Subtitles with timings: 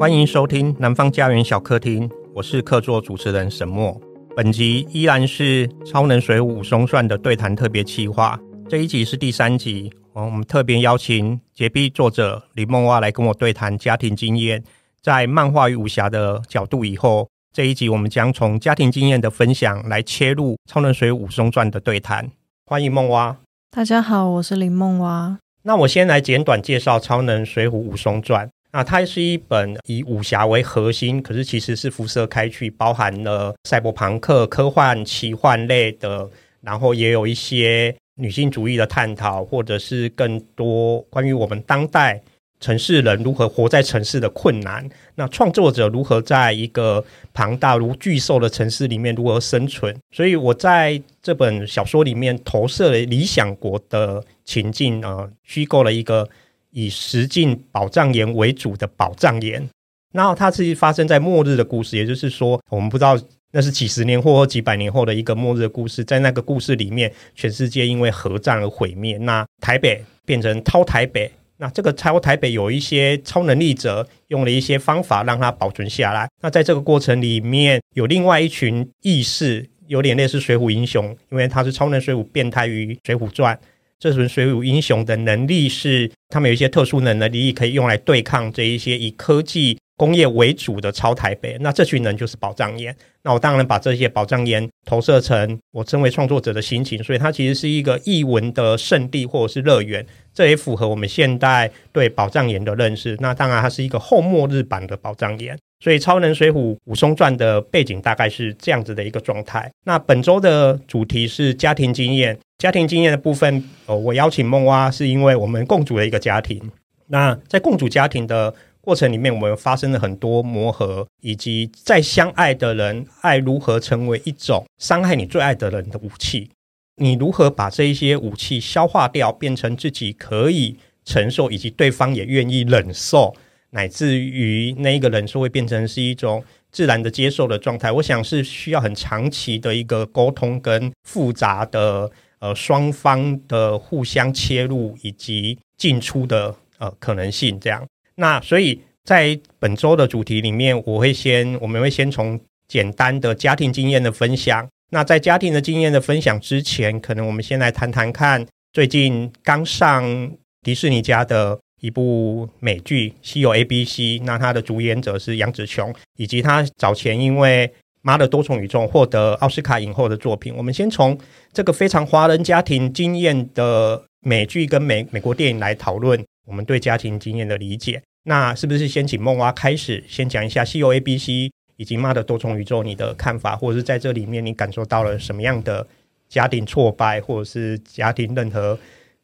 [0.00, 4.00] 欢迎收听南方家园小客厅，我是客座主持人沈墨。
[4.34, 9.92] 本集依然是《超能水浒武松传》的对谈特别企划，这一集是第三集。
[10.14, 14.64] 我们特别邀请洁癖作者林梦蛙来跟我对谈家庭经验，
[15.02, 16.82] 在漫画与武侠的角度。
[16.82, 22.30] 以后这一集我们将从家庭经验的分享来切入《超能水浒武松传》的对谈。
[22.64, 23.36] 欢迎梦蛙。
[23.70, 25.36] 大家好，我是林梦蛙。
[25.64, 28.46] 那我先来简短介绍《超能水浒武松传》。
[28.72, 36.30] 那它是一本以武侠为核心，可是其实是辐射开去，包含了赛博朋克、科幻、奇幻类的，
[36.60, 42.22] 然后也有一些女性主义的探讨，或者是更多关于我们当代
[42.60, 44.88] 城市人如何活在城市的困难。
[45.16, 49.92] 那创作者如何在一个庞大如巨兽的城市里面如何生存？
[50.14, 56.28] 所以我在这本小说里面投射了理想国的情境啊，虚构了一个。
[56.70, 59.68] 以石境宝藏岩为主的宝藏岩，
[60.12, 63.18] 然后它是发生在末日的故事，也就是说，我们不知道
[63.52, 66.04] 那是几十年或几百年后的一个末日的故事。
[66.04, 76.28] 在那个故事里面，全世界因为核战而毁灭，那台北变成超台北，那这个超台北有一些超能力者用了一些方法让它保存下来。
[76.40, 83.58] 那在这个过程里面，有另外一群义士，有点类似水浒英雄，因为他是超能水浒变态于水浒传。
[84.00, 91.58] 这群水浒英雄的能力是，他们有一些特殊的能力，可以用来对抗这一些以科技工业为主的超台北。
[91.60, 92.96] 那这群人就是宝藏岩。
[93.22, 100.06] 那我当然把这些宝藏岩投射成我身为创作者的心情，所以它其实是一个艺文的圣地或者是乐园。
[100.32, 103.14] 这也符合我们现代对宝藏岩的认识。
[103.20, 105.58] 那当然，它是一个后末日版的宝藏岩。
[105.82, 109.70] 所以，《超能水浒武松传》的背景大概是这样子的一个状态。
[109.84, 112.38] 那本周的主题是家庭经验。
[112.58, 116.60] 家庭经验的部分，呃，我邀请梦蛙，是因为我们共组了一个家庭。
[117.06, 126.50] 那在共组家庭的过程里面，我们发生了很多磨合，以及在相爱的人，爱如何成为一种伤害你最爱的人的武器？
[126.96, 130.76] 你如何把这一些武器消化掉，变成自己可以
[131.06, 133.34] 承受，以及对方也愿意忍受？
[133.70, 136.42] 乃至于那一个忍受会变成是一种
[136.72, 142.10] 自然的接受的状态，我想是需要很长期的一个沟通跟复杂的
[142.40, 147.86] 呃双方的互相切入以及进出的呃可能性这样。
[148.16, 154.68] 那所以在本周的主题里面，我会先我们会先从简单的家庭经验的分享。
[154.90, 160.32] 那在家庭的经验的分享之前，可能我们先来谈谈看最近刚上
[160.62, 161.60] 迪士尼家的。
[161.80, 167.66] 一部美剧《西游 A B C》，那它的主演者是杨紫琼，以及他早前因为
[168.02, 170.54] 《妈的多重宇宙》获得奥斯卡影后的作品。
[170.54, 171.18] 我们先从
[171.52, 178.02] 这个非常华人家庭经验的美剧跟美美国电影来讨论我们对家庭经验的理解。
[178.24, 181.32] 那是不是先请梦蛙开始，先讲一下《西游 A B C》
[181.76, 185.86] 以及《妈的多重宇宙》你的看法，或者是在这里面你感受到了什么样的
[186.28, 188.78] 家庭挫败，或者是家庭任何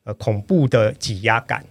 [0.05, 1.63] 呃恐怖的挤压感？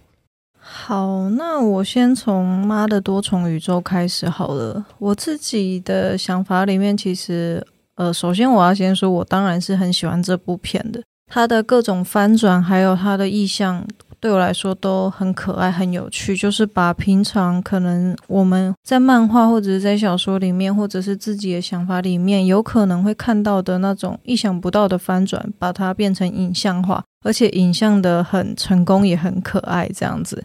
[0.67, 4.83] 好，那我先从《妈的多重宇宙》开始好了。
[4.97, 7.65] 我自己的想法里面，其实，
[7.95, 11.01] 呃，首先我要先说，我当然是很喜欢这部片的。
[11.31, 13.85] 它的各种翻转，还有它的意象，
[14.19, 16.35] 对我来说都很可爱、很有趣。
[16.35, 30.43] 就是把平常可能我们在漫画或者是在小说里面，或者是自己的想法里面，有可能会看到的那种意想不到的翻转，把它变成影像化，而且影像的很成功，也很可爱，这样子。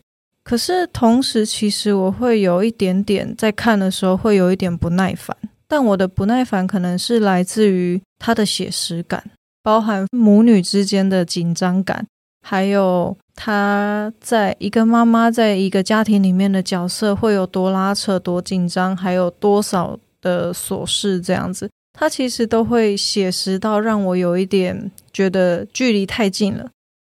[0.50, 5.36] 可是同时，其实我会有一点点在看的时候会有一点不耐烦，
[5.68, 9.22] 但我的不耐烦可能是来自于它的写实感，
[9.62, 12.04] 包含母女之间的紧张感，
[12.44, 26.68] 还有她在一个妈妈在一个家庭里面的角色会有多拉扯、多紧张，还有多少的琐事这样子，它其实都会写实到让我有一点觉得距离太近了。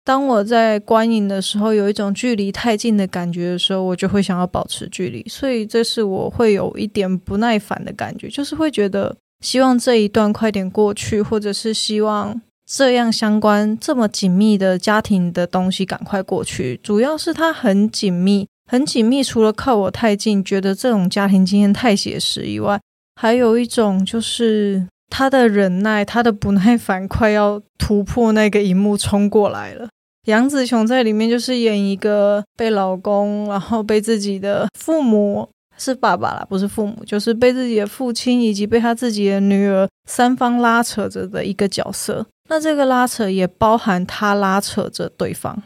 [0.07, 16.79] 当我在观影的时候，有一种距离太近的感觉的时候，我就会想要保持距离，所以这是我会有一点不耐烦的感觉，就是会觉得希望这一段快点过去，或者是希望这样相关这么紧密的家庭的东西赶快过去。
[16.85, 22.81] 主要是它很紧密，很紧密，除了靠我太近，觉得这种家庭经验太写实以外，
[23.21, 29.89] 还有一种就是他的忍耐，他的不耐烦快要突破那个荧幕冲过来了。
[30.27, 42.27] 杨紫琼在里面就是演一个被老公，然后被自己的父母，是爸爸啦，不是父母，就是被自己的父亲以及被他自己的女儿三方拉扯着的一个角色。
[42.49, 45.61] 那这个拉扯也包含他拉扯着对方，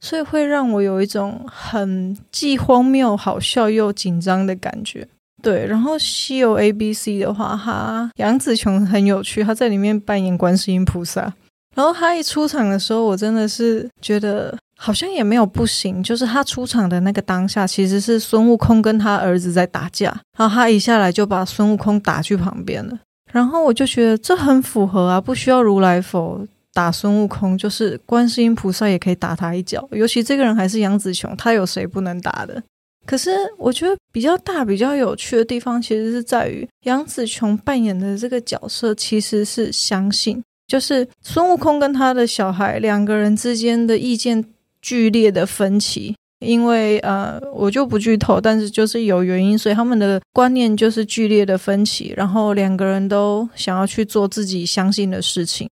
[0.00, 5.06] 所以会让我有一种很既荒谬、好笑又紧张的感觉。
[5.42, 11.34] 对，然后《西游 A B C》的话，哈杨紫琼很有趣，她在里面扮演观世音菩萨。
[11.74, 16.02] 然后他一出场的时候，我真的是觉得好像也没有不行。
[16.02, 20.06] 就是他出场的那个当下，其实是孙悟空跟他儿子在打架，
[20.38, 22.98] 然后他一下来就把孙悟空打去旁边了。
[23.32, 29.88] 然后我就觉得这很符合啊，不需要如来佛打孙悟空，就是观世音菩萨也可以打他一脚。
[29.90, 32.62] 尤其这个人还是杨紫琼，他有谁不能打的？
[33.04, 44.44] 可是我觉得比较大、比较有趣的地方，其实是在于杨紫琼扮演的这个角色，其实是相信，就是孙悟空跟他的小孩两个人之间的意见
[44.80, 46.14] 剧烈的分歧。
[46.40, 55.66] 因为呃，我就不剧透，但是就是有原因，所以他们的观念就是剧烈的分歧，然后两个人都想要去做自己相信的事情。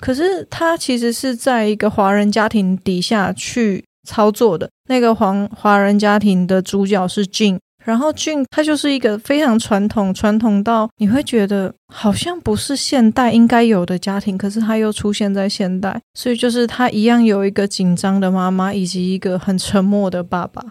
[0.00, 7.58] 可是他其实是在一个华人家庭底下去操作的，那个华华人家庭的主角是静。
[7.88, 20.62] 然后俊他就是一个非常传统，传统到你会觉得好像不是现代应该有的家庭，可是他又出现在现代，所以就是他一样有一个紧张的妈妈，以及一个很沉默的爸爸。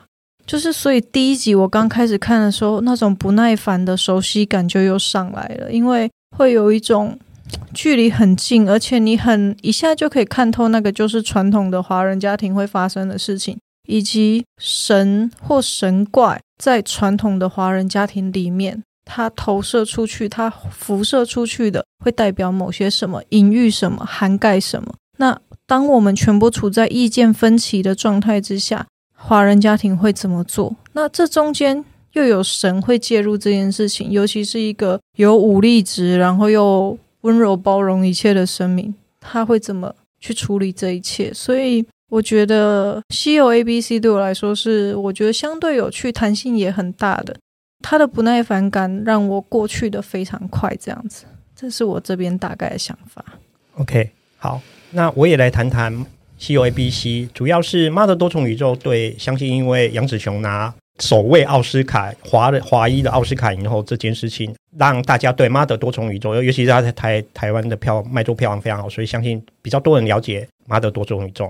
[0.46, 7.18] 就是所以第一集我刚开始看的时候，那种不耐烦的熟悉感就又上来了，因为会有一种
[7.74, 13.58] 距离很近，而且你很一下就可以看透那个就是传统的华人家庭会发生的事情。
[13.88, 24.94] 以及神或神怪在传统的华人家庭里面，它投射出去，它辐射出去的会代表某些什么，隐喻什么，涵盖什么。
[25.18, 28.86] 那当我们全部处在意见分歧的状态之下，
[29.16, 30.76] 华人家庭会怎么做？
[30.94, 31.84] 那这中间
[32.14, 41.34] 又有神会介入这件事情，尤其是一个有武力值，然后又温柔包容一切的生命，他会怎么去处理这一切？
[41.34, 41.86] 所以。
[42.10, 47.36] 我觉得《西游 A B C》对我来说是，我觉得相对有趣、弹性也很大的。
[47.84, 51.26] 它的不耐烦感让我过去的非常快，这样子，
[51.56, 53.24] 这是我这边大概的想法。
[53.76, 54.62] OK，好，
[54.92, 55.94] 那我也来谈谈
[56.38, 71.46] 《西游 A B C》，主要是《妈的多重宇宙》对，相信因为杨紫琼拿首位奥斯卡华的华裔的奥斯卡影后，这件事情让大家对《妈的多重宇宙》，尤其是他在台台湾的票卖座票房非常好，所以相信比较多人了解《妈的多重宇宙》。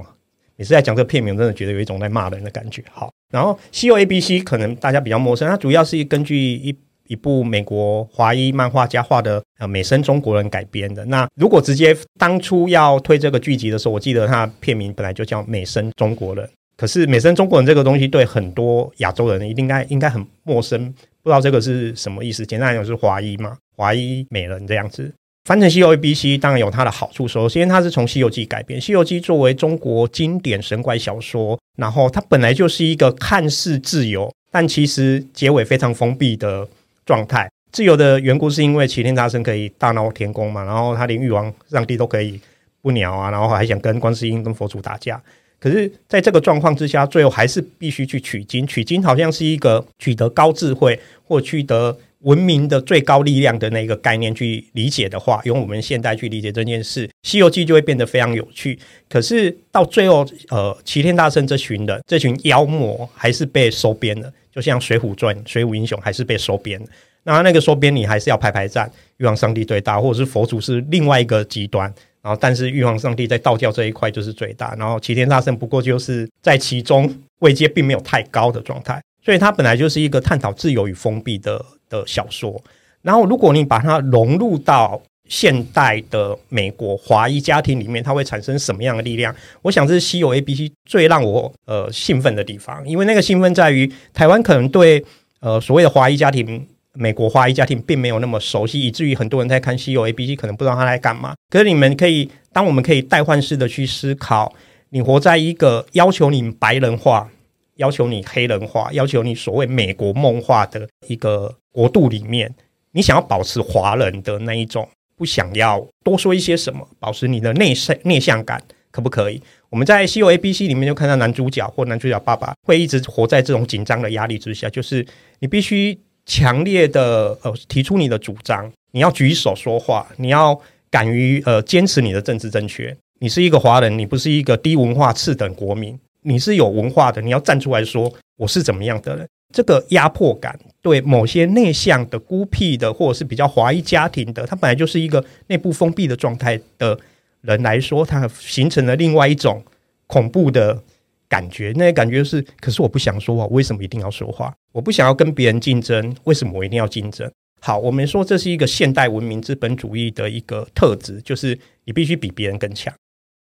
[0.57, 2.83] 也是在讲这个片名，真的觉得有一种在骂人的感觉。
[2.91, 6.75] 好，然后《西游 A B C》可能大家比较陌生，它主要是根据一
[7.07, 11.05] 一部美国华裔漫画家画的呃美声中国人改编的。
[11.05, 16.45] 那如果直接当初要推这个剧集的时候，我记得它片名本来就叫《美声中国人》，
[16.75, 20.93] 可是《美声中国人》这个东西对很多亚洲人一定应该应该很陌生，
[21.23, 22.45] 不知道这个是什么意思。
[22.45, 25.13] 简单来讲是华裔嘛，华裔美人这样子。
[25.47, 27.25] 翻成《西游 A B C》当然有它的好处。
[27.25, 36.67] 首先，它是从《西游记》改编，《西游记》作为中国经典神怪小说，然后它本来就是一个看似自由，但其实结尾非常封闭的
[37.05, 37.49] 状态。
[37.71, 42.37] 自由的缘故是因为齐天大圣可以大闹天宫嘛，然后他连玉皇上帝都可以
[42.81, 45.21] 不鸟啊，然后还想跟观世音跟佛祖打架。
[45.61, 48.67] 可是，在这个状况之下，最后还是必须去取经。
[48.67, 51.97] 取经好像是一个取得高智慧或取得。
[52.21, 58.77] 文明的最高力量的那个概念去理解的话，用我们现代去理解这件事，《西游记》就会变得非常有趣。
[59.07, 66.81] 可是到最后，呃，齐天大圣这群人，这群妖魔还是被收编了，就像《水浒传》水浒英雄还是被收编。
[67.23, 71.93] 那那个收编你还是要排排站，玉皇上帝最大，或者是佛祖是另外一个极端。
[72.21, 81.59] 然后，但是玉皇上帝在道教这一块就是最大，然后齐天大圣不过就是在其中位阶并没有太高的状态，所以它本来就是一个探讨自由与封闭的。
[81.89, 82.61] 的小说，
[83.01, 89.33] 然后如果你把它融入到现代的美国华裔家庭里面，它会产生什么样的力量？
[89.61, 95.01] 我想这是《西游 A B C》最让我呃兴奋的地方，因为那个兴奋在于台湾可能对
[95.39, 101.35] 呃所谓的华裔家庭、美国华裔家庭并没有那么熟悉，以至于很多人在看《西游 A B C》可能不知道他在干嘛。
[101.49, 104.53] 可是你们可以，当我们可以代换式的去思考，
[104.89, 107.29] 你活在一个要求你们白人化。
[107.77, 112.53] 要求你黑人化，要求你所谓美国梦化的一个国度里面，
[112.91, 119.41] 你想要保持华人的那一种，不想要多说一些什么，保持你的内向内向感，可不可以？
[119.69, 125.05] 我们在《西游 A B C》里面就看到男主角或男主角爸爸会一直活在这种紧张的压力之下，就是
[125.39, 132.95] 你必须强烈的呃提出你的主张，你要举手说话，你要敢于呃坚持你的政治正确。
[133.19, 135.99] 你是一个华人，你不是一个低文化次等国民。
[136.27, 139.25] 你是有文化的，你要站出来说我是怎么样的人。
[139.53, 146.99] 这个压迫感对某些内向的、孤僻的，或者是比较华裔家庭的，他本来就是一个内部封闭的状态的
[147.41, 149.63] 人来说，他形成了另外一种
[150.05, 150.83] 恐怖的
[151.29, 154.53] 感觉，那些感觉是，可是我不想说话，为什么一定要说话？
[154.73, 157.31] 我不想要跟别人竞争，为什么我一定要竞争？
[157.61, 162.93] 好，我们说这是一个现代文明资本主义的一个特质，就是你必须比别人更强。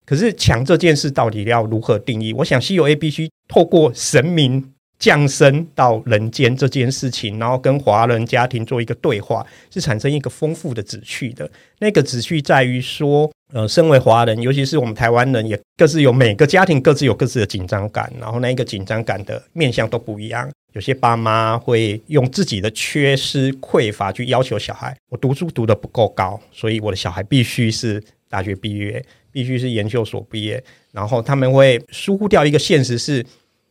[0.07, 2.33] 可是强这件事到底要如何定义？
[2.33, 4.73] 我想西游 A B C 透过神明。
[4.99, 11.47] 降生到人间这件事情，然后跟华人家庭做一个对话，是产生一个丰富的子序的。
[11.81, 20.51] 那个子序在于说，呃，身为华人，尤其是我们台湾人，也各自有每个家庭各自有各自的紧张感，然后那一个紧张感的面向都不一样。
[20.73, 29.05] 有些爸妈会用自己的缺失匮乏去要求小孩，我读书读得不够高，所以我的小孩必须是大学毕业，
[29.37, 33.23] 必须是研究所毕业，然后他们会疏忽掉一个现实是。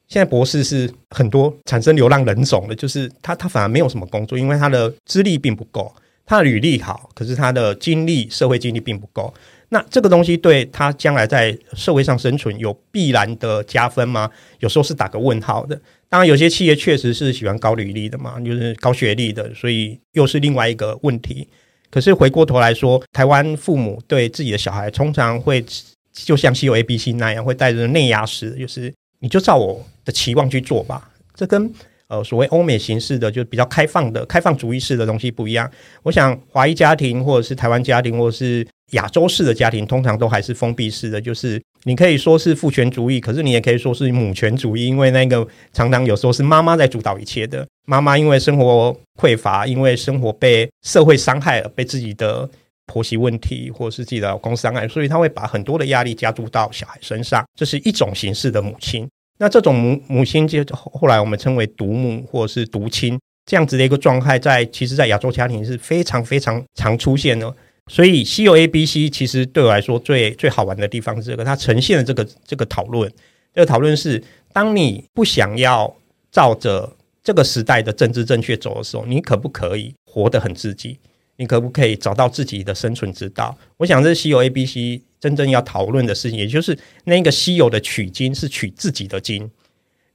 [0.07, 5.91] 现在博士是很多产生流浪人种的，就是他他反而没有什么工作，因为他的资历并不够，
[6.27, 9.33] 他的履历好，可是他的经历社会经历并不够。
[9.69, 14.29] 那这个东西对他将来在社会上生存有必然的加分吗？
[14.59, 15.75] 有时候是打个问号的。
[16.07, 21.47] 当然，有些企业确实是喜欢高履历的嘛，就是高学历的，所以又是另外一个问题。
[21.89, 25.65] 可是回过头来说，台湾父母对自己的小孩通常会
[26.11, 28.93] 就像西游 A B C 那样，会带着内压式，就是。
[29.19, 31.71] 你就照我的期望去做吧，这跟
[32.07, 35.71] 呃所谓欧美形式的就比较开放的开放主义式的东西不一样。
[36.03, 47.65] 我想华裔家庭或者是台湾家庭或者是亚洲式的家庭，通常都还是封闭式的，就是你可以说是父权主义，可是你也可以说是母权主义，因为那个常常有时候是妈妈在主导一切的。
[47.85, 52.49] 妈妈因为生活匮乏，因为生活被社会伤害了，被自己的
[52.87, 59.07] 婆媳问题或是自己的老公伤害，所以他会把很多的压力加注到小孩身上，这是一种形式的母亲。
[59.37, 67.55] 那这种母母亲，就后来我们称为独母或是独亲这样子的一个状态，在其实，在亚洲家庭是非常非常常出现的。
[67.87, 73.11] 所以西游 A B C 其实对我来说最最好玩的地方是这个，它呈现了这个这个讨论。
[73.53, 75.95] 这个讨论是，当你不想要
[76.31, 80.97] 照着这个时代的政治正确走的时候，你可不可以活得很自己？
[81.37, 83.57] 你可不可以找到自己的生存之道？
[83.77, 85.01] 我想这是西游 A B C。
[85.17, 89.49] 真正要讨论的事情，也就是那个西游的取经是取自己的经，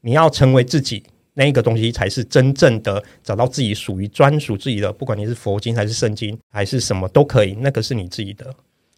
[0.02, 1.02] 你要成为自己，
[1.34, 8.46] 那一个东西才是真正的找到自己属于专属自己的，不管你是佛经还是圣经还是什么都可以，那个是你自己的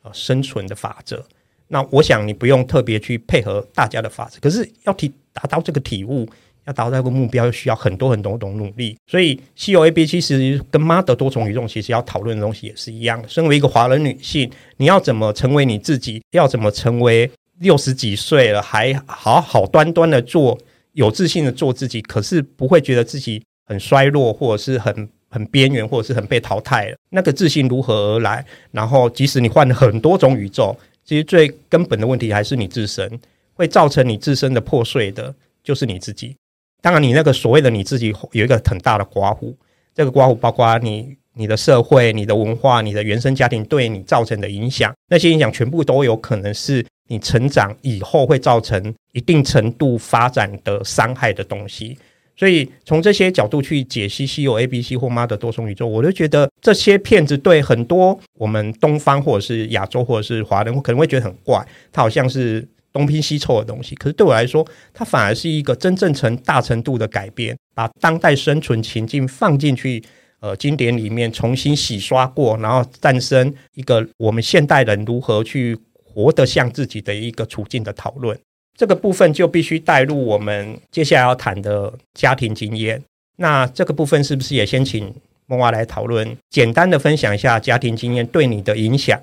[0.03, 1.25] 啊生存的法则。
[1.69, 6.29] 那我想你不用特别去配合大家的法则，可是要体达到这个体悟。
[6.65, 8.97] 要达到这个目标，需要很多很多种努力。
[9.09, 13.29] 所以，西游 A B 其实跟妈的多重宇宙其实要讨论的东西也是一样的。
[13.29, 16.23] 身为一个华人女性，你要怎么成为你自己？
[16.31, 20.57] 要怎么成为六十几岁了还好好端端的做
[20.93, 22.01] 有自信的做自己？
[22.03, 26.97] 可是不会觉得自己很衰落，或者是很很边缘，或者是很被淘汰了。
[27.11, 28.45] 那个自信如何而来？
[28.71, 33.19] 然后，即使你换了很多种宇宙，其实最根本的问题还是你自身，
[33.55, 36.37] 会造成你自身的破碎的，就是你自己。
[36.81, 39.57] 当然，你那个所谓的你自己有一个很大的刮胡，
[39.95, 51.99] 这个刮胡包括你、你的社会、你的文化、你的原生家庭对你造成的影响，那些影响全部都有可能是你成长以后会造成一定程度发展的伤害的东西。
[52.35, 62.67] 所以从这些角度去解析《西游 A B C》或《妈的多重宇宙》，我就觉得这些片子对很多我们东方或者是亚洲或者是华人我可能会觉得很怪，它好像是。
[62.95, 70.05] 东拼西凑的东西，可是对我来说，它反而是一个真正成大程度的改变，把当代生存情境放进去，
[70.41, 75.75] 呃，经典里面重新洗刷过，然后诞生一个我们现代人如何去
[76.15, 78.39] 活得像自己的一个处境的讨论。
[78.77, 83.03] 这个部分就必须带入我们接下来要谈的家庭经验。
[83.37, 85.15] 那这个部分是不是也先请
[85.47, 89.21] 梦娃来讨论，简单的分享一下家庭经验对你的影响？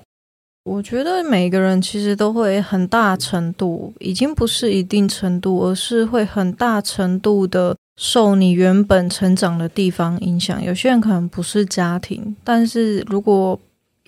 [0.64, 10.62] 我觉得每个人其实都会很大程度，已经不是一定程度，而是会很大程度的受你原本成长的地方影响。
[10.62, 13.58] 有些人可能不是家庭，但是如果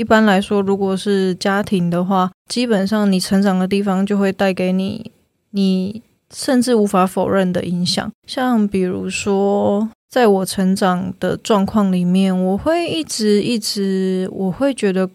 [0.02, 5.12] 一般来说，如果是家庭的话，基本上你成长的地方就会带给你，
[5.52, 6.02] 你
[6.34, 8.10] 甚至无法否认的影响。
[8.26, 15.08] 像比如说，在我成长的状况里面，我会一直一直，我会觉得。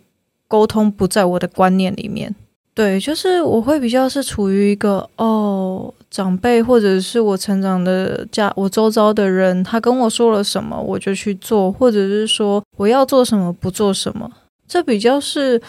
[0.50, 2.34] 沟通不在我的观念里面，
[2.74, 14.32] 对，就是我会比较是处于一个哦，长辈或者是我成长的家，我周遭的人，他跟我说了什么，我就去做，或者是说我要做什么不做什么，
[14.68, 15.62] 这比较是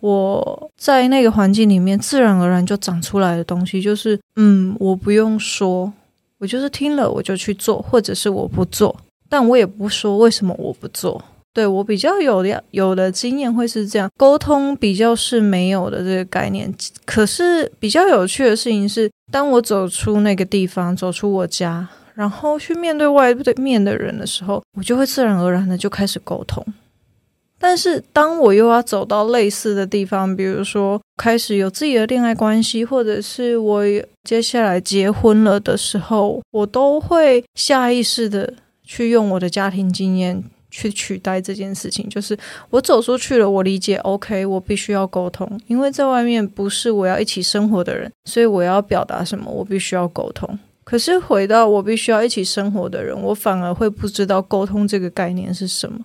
[0.00, 5.92] 我在那个环境里面自然而然就长出来的东西，就是嗯，我不用说，
[6.38, 8.94] 我就是听了我就去做，或者是我不做，
[9.28, 11.22] 但我也不说为什么我不做。
[11.54, 16.72] 对，我比较有的有的经验会是这样，沟通比较是没有的这个概念。
[17.04, 26.64] 可是比较有趣的事情是，当我走出那个地方，走出我家，然后去面对外对面的人的时候，我就会自然而然的就开始沟通。
[27.62, 33.84] 但是当我又要走到类似的地方，比如说开始有自己的恋爱关系，或者是我
[34.24, 38.52] 接下来结婚了的时候，我都会下意识的
[38.84, 40.42] 去用我的家庭经验。
[40.74, 42.34] 去取代这件事情，就是
[42.70, 50.58] 我走出去了，我理解，OK，我必须要沟通，因为在外面不是我要一起生活的人，所以我要表达什么，我必须要沟通。
[50.82, 55.98] 可是回到我必须要一起生活的人，我反而会不知道沟通这个概念是什么。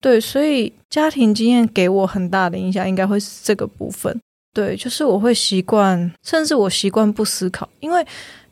[0.00, 4.18] 对，所以家庭经验给我很大的影响，应该会是这个部分。
[4.52, 8.04] 对，就是我会习惯，甚至我习惯不思考，因为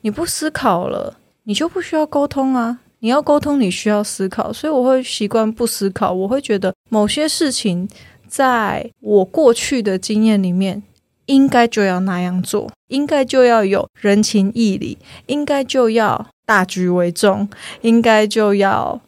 [0.02, 2.80] 你不思考了，你就不需要沟通啊。
[3.00, 6.12] 你要沟通，你需要思考，所以我会习惯不思考。
[6.12, 7.88] 我会觉得某些事情，
[8.26, 10.82] 在我过去的经验里面，
[11.26, 17.48] 应该就要那样做，应该就要有人情义理，应该就要大局为重，
[17.82, 19.00] 应该就要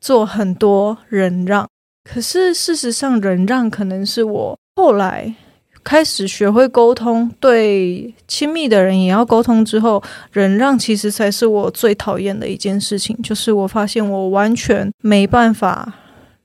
[0.00, 1.68] 做很多忍让。
[2.04, 5.34] 可是事实上，忍让可能是我后来。
[5.82, 13.14] 开始学会沟通，对亲密的人也要沟通之后，忍让其实才是我最讨厌的一件事情。
[13.22, 15.92] 就是我发现我完全没办法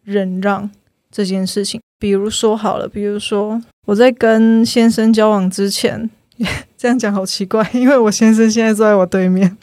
[0.04, 0.70] 忍让
[1.10, 1.80] 这件事情。
[1.98, 6.10] 比如说好了，比如说我在跟先生交往之前，
[6.78, 9.58] 这样讲好奇怪，因为我先生现在坐在我对面。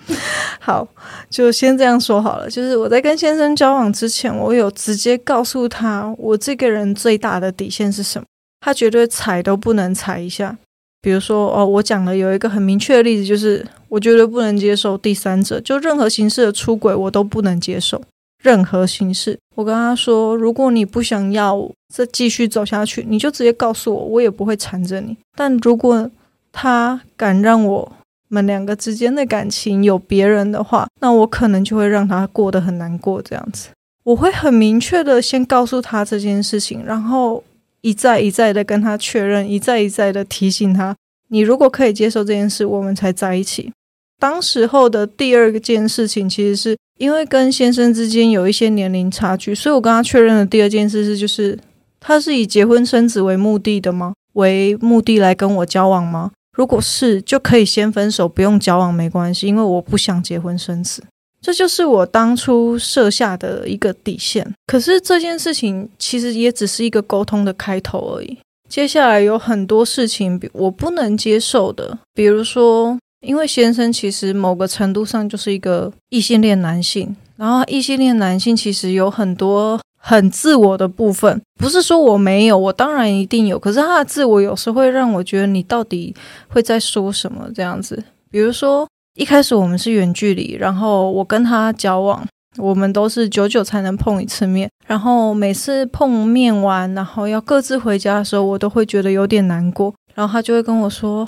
[0.59, 0.89] 好，
[1.29, 2.49] 就先这样说好了。
[2.49, 8.27] 就是我在跟先生交往之前，我有直接告诉他，我这个人最大的底线是什么。
[8.61, 10.57] 他绝对踩都不能踩一下，
[11.01, 18.03] 比如说哦，我讲了有一个很明确的例子，就是我绝对不能接受第三者，就任何形式的出轨我都不能接受，
[18.43, 19.39] 任何形式。
[19.55, 25.17] 我跟他说，如果你不想要再继续走下去，你就直接告诉我，我也不会缠着你。
[25.37, 26.11] 但如果
[26.51, 27.93] 他敢让我
[28.29, 33.21] 们两个之间的感情有别人的话，那我可能就会让他过得很难过。
[33.23, 33.69] 这样子，
[34.05, 37.43] 我会很明确的先告诉他这件事情，然后。
[37.83, 40.97] 一再一再的跟他确认，一再一再的提醒他：
[41.29, 43.71] 你如果可以接受这件事，我们才在一起。
[44.19, 51.57] 当时候的第二件事情，其实是因为跟先生之间有一些年龄差距，所以我跟他确认的第二件事是，就是
[52.01, 54.15] 他是以结婚生子为目的的吗？
[54.33, 56.33] 为目的来跟我交往吗？
[56.57, 61.05] 如果是，就可以先分手，不用交往没关系，因为我不想结婚生子。
[61.43, 64.55] 这就是我当初设下的一个底线。
[64.67, 68.39] 可是这件事情其实也只是一个沟通的开头而已。
[68.69, 83.59] 接下来有很多事情我不能接受的，比如说，因为先生其实某个程度上就是一个异性恋男性，然后异性恋男性其实有很多很自我的部分，不是说我没有，我当然一定有。
[83.59, 86.15] 可是他的自我有时会让我觉得你到底
[86.49, 88.87] 会在说什么这样子，比如说。
[89.19, 92.23] 一开始我们是远距离，然后我跟他交往，
[92.59, 101.27] 我们都是久久才能碰一次面，然后每次碰面完，然后要各自回家的时候，我都会觉得有点难过，然后他就会跟我说：“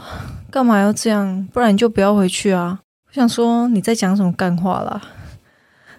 [0.52, 1.48] 干嘛要这样？
[1.50, 5.00] 不然你就不要回去啊！”我想说你在讲什么干话啦？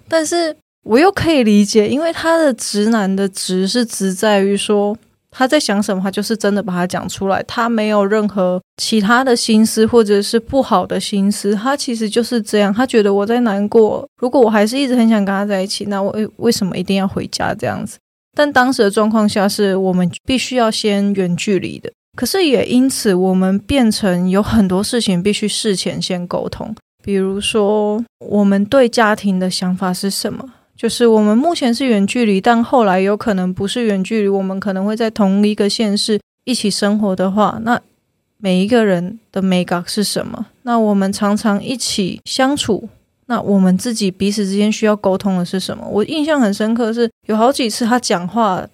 [0.07, 0.55] 但是
[0.89, 4.97] 我又可以理解，因为他的直男的直是直在于说。
[5.31, 12.73] 他在想什么，他就是真的把它讲出来，他没有任何其他的心思或者是不好的心思，他其实就是这样。
[12.73, 17.99] 他觉得我在难过，如果我还是一直很想跟他在一起，那我为什么一定要回家这样子？
[18.35, 30.43] 但当时的状况下是我们必须要先远距离的，可是也因此我们变成有很多事情必须事前先沟通，比如说我们对家庭的想法是什么。
[30.79, 37.77] 就是我们目前是远距离，但后来有可能不是远距离，我们可能会在同一个县市一起生活的话，那
[38.37, 40.45] 每一个人的美感是什么？
[40.61, 42.87] 那我们常常一起相处，
[43.25, 45.85] 那我们自己彼此之间需要沟通的是什么？
[45.85, 48.65] 我印象很深刻，是有好几次他讲话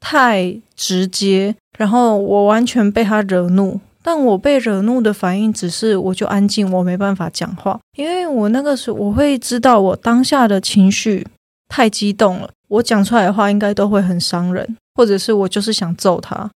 [0.00, 3.78] 太直接，然后我完全被他惹怒。
[4.02, 11.24] 但我被惹怒的反应只是，我就安静，我没办法讲话，因为我那个时候我会知道我当下的情绪。
[11.72, 16.50] 太激动了，我讲出来的话应该都会很伤人，或者是我就是想揍他。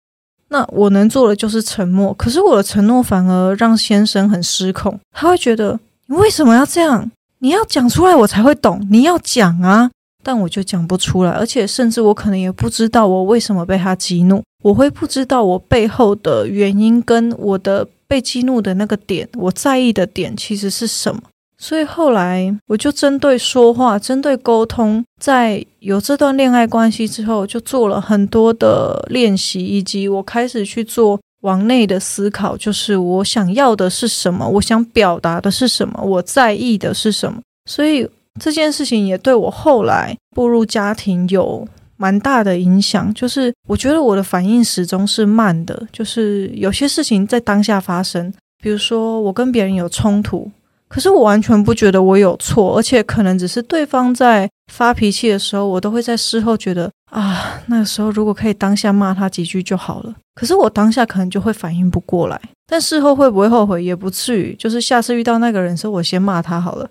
[0.48, 7.11] 那我能做的就是沉默，可是我的承诺反而让先生很失控，他会觉得你为什么要这样？
[7.38, 9.90] 你要讲出来我才会懂，你要讲啊，
[10.22, 21.22] 但我就讲不出来，而且甚至我可能也不知道我为什么被他激怒，我会不知道我背后的原因跟我的被激怒的那个点，我在意的点其实是什么。
[21.58, 37.40] 所以后来我就针对说话、针对沟通，在有这段恋爱关系之后，就做了很多的练习，以及我开始去做往内的思考，就是我想要的是什么，我想表达的是什么，我在意的是什么。
[37.70, 38.06] 所以
[38.38, 41.66] 这件事情也对我后来步入家庭有
[41.96, 43.12] 蛮大的影响。
[43.14, 48.30] 就是我觉得我的反应始终是慢的，就是有些事情在当下发生，
[48.62, 50.50] 比如说我跟别人有冲突。
[50.88, 60.14] 可是我完全不觉得我有错，而且可能只是对方在发脾气的时候，我都会在事后觉得啊，那个时候如果可以当下骂他几句就好了。
[60.35, 64.55] 可是我当下可能就会反应不过来，但事后会不会后悔也不至于。
[64.59, 66.88] 就是下次遇到那个人时候，我先骂他好了。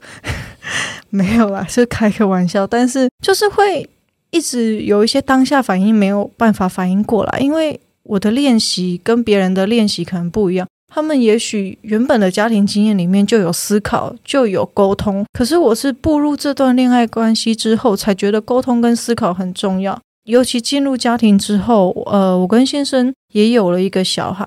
[1.10, 2.66] 没有啦，是开个玩笑。
[2.66, 3.88] 但是就是会
[4.32, 10.68] 一直有一些当下反应没有办法反应过来，因为我的练习跟别人的练习可能不一样。
[10.93, 15.26] 他们也许原本的家庭经验里面就有思考，就有沟通。
[15.34, 20.00] 可是我是步入这段恋爱关系之后，才觉得沟通跟思考很重要。
[20.26, 24.45] 尤其进入家庭之后，呃，我跟先生也有了一个小孩。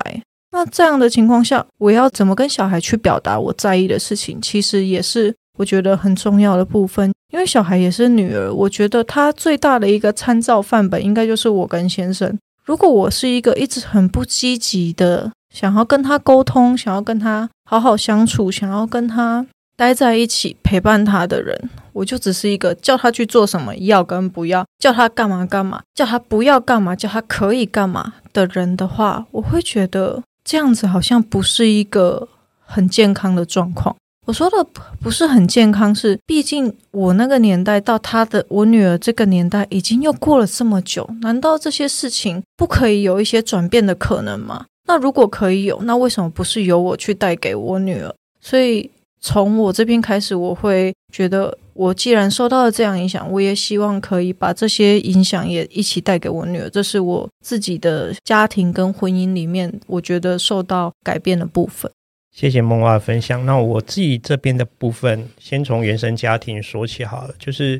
[0.51, 7.11] 那这样的情况下，我要怎么跟小孩去表达我在意的事情，其实也是我觉得很重要的部分。
[7.31, 12.35] 因为小孩也是女儿，我觉得她最大的一个参照范本，应该就是我跟先生。
[12.65, 32.27] 如果我是一个一直很不积极的，想要跟他沟通，想要跟他好好相处，想要跟他待在一起陪伴他的人，我就只是一个叫他去做什么要跟不要，叫他干嘛干嘛，叫他不要干嘛，叫他可以干嘛的人的话，我会觉得这样子好像不是一个
[32.59, 33.95] 很健康的状况。
[34.25, 34.63] 我说的
[35.01, 44.65] 不是很健康，是毕竟我那个年代到他的我女儿这个年代已经又过了这么久，难道这些事情不可以有一些转变的可能吗？
[44.89, 48.11] 那如果可以有，那为什么不是由我去带给我女儿？
[48.41, 48.89] 所以
[49.21, 56.67] 从我这边开始，我会觉得，我既然受到了这样影响，我也希望可以把这些影响也一起带给我女儿。
[56.71, 61.91] 这是我自己的家庭跟婚姻里面，我觉得受到改变的部分。
[62.35, 63.45] 谢谢梦蛙的分享。
[63.45, 67.79] 那我自己这边的部分，先从原生家庭说起好了，就是。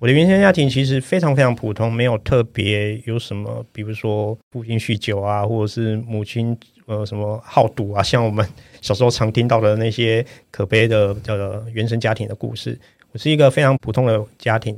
[0.00, 8.44] 我的原生家庭其实非常非常普通，没有特别有什么，比如说父亲酗酒啊，或者是母亲呃什么好赌啊，像我们
[8.80, 12.80] 小时候常听到的那些可悲的叫做原生家庭的故事。
[13.12, 14.74] 我是一个非常普通的家庭，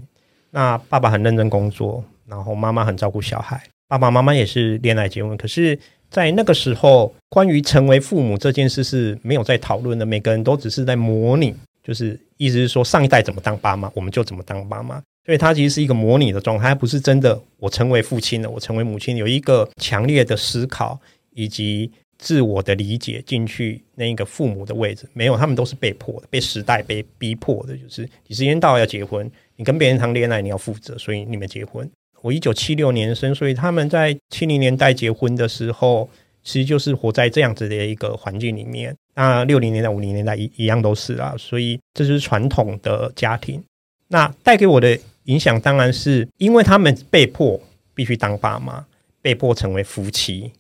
[0.51, 5.37] 那爸爸很认真工作，然后妈妈很照顾小孩，爸爸妈妈也是恋爱结婚。
[5.37, 5.79] 可是，
[6.11, 11.55] 在那个时候，关于成为父母这件事是没有在讨论的，每个人都只是在模拟，
[11.85, 15.01] 就是意思是说上一代怎么当爸妈，我们就怎么当爸妈。
[15.25, 17.41] 所以它其实是一个模拟的状态，还不是真的。
[17.59, 21.01] 我成为父亲了，我成为母亲，有一个强烈的思考
[21.33, 27.77] 以及自我的理解进去那一个父母的位置，没有，他们都是被迫的，被时代被逼迫的。
[27.77, 31.89] 就是你时间到了要结婚，你跟别人谈恋爱，你要负责，所以你们结婚。
[32.21, 36.11] 我一九七六年生，所以他们在七零年代结婚的时候，
[36.43, 38.93] 其实就是活在这样子的一个环境里面。
[39.15, 43.63] 那六零年代、五零年代一一样都是啊，所以这就是传统的家庭。
[44.09, 44.99] 那带给我的。
[45.25, 47.61] 影响当然是因为他们被迫
[47.95, 48.85] 必须当爸妈，
[49.21, 50.51] 被迫成为夫妻。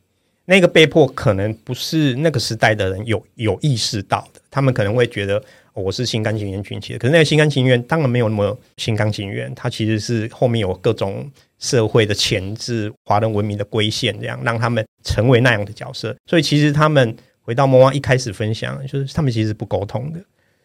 [0.44, 6.98] 那个被迫可能不是那个时代的人有有意识到的，他们可能会觉得，我是心甘情愿娶妻的。
[6.98, 16.14] 可是那个心甘情愿当然没有那么心甘情愿，他其实是后面有各种社会的钳制、华人文明的规限，这样让他们成为那样的角色。
[16.27, 20.20] 所以其实他们回到梦蛙一开始分享，就是他们其实不沟通的。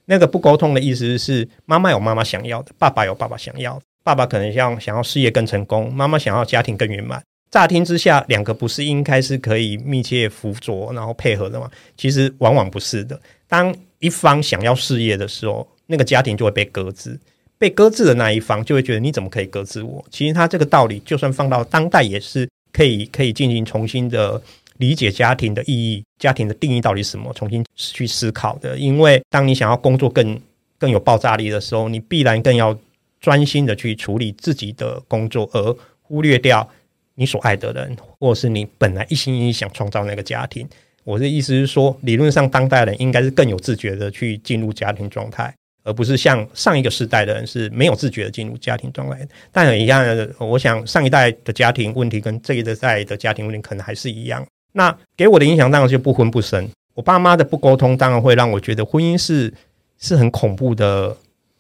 [0.08, 3.82] 那个不沟通的意思是，妈妈有妈妈想要的，爸爸有爸爸想要的。
[4.04, 7.22] 爸爸可能像想要事业更成功，妈妈想要家庭更圆满。
[7.52, 11.70] 乍听之下，两个不是应该是可以密切辅佐，然后配合的吗？
[11.96, 13.20] 其实往往不是的。
[13.48, 17.20] 当一方想要事业的时候，那个家庭就会被搁置。
[17.58, 20.06] 被搁置的那一方就会觉得你怎么可以搁置我？
[20.10, 24.42] 其实他这个道理，就算放到当代，也是可以可以进行重新的
[24.78, 28.78] 理解家庭的意义，家庭的定义到底是什么，重新去思考的。
[28.78, 30.40] 因为当你想要工作更
[30.78, 32.78] 更有爆炸力的时候，你必然更要。
[33.20, 36.66] 专心的去处理自己的工作，而忽略掉
[37.16, 40.66] 你所爱的人，或是你本来一心一意想创造那个家庭。
[41.04, 45.52] 我的意思是说，理论上当代人应该是更有自觉的去进入家庭状态，
[45.84, 49.28] 而不是像上一个世代的人是没有自觉的进入家庭状态。
[49.52, 54.46] 但很遗憾的，我想上一代的家庭问题跟这一代的家庭问题可能还是一样。
[54.78, 56.70] 那给我的影响当然就不婚不生。
[56.94, 59.54] 我爸妈的不沟通，当然会让我觉得婚姻是
[60.00, 61.18] 是很恐怖的。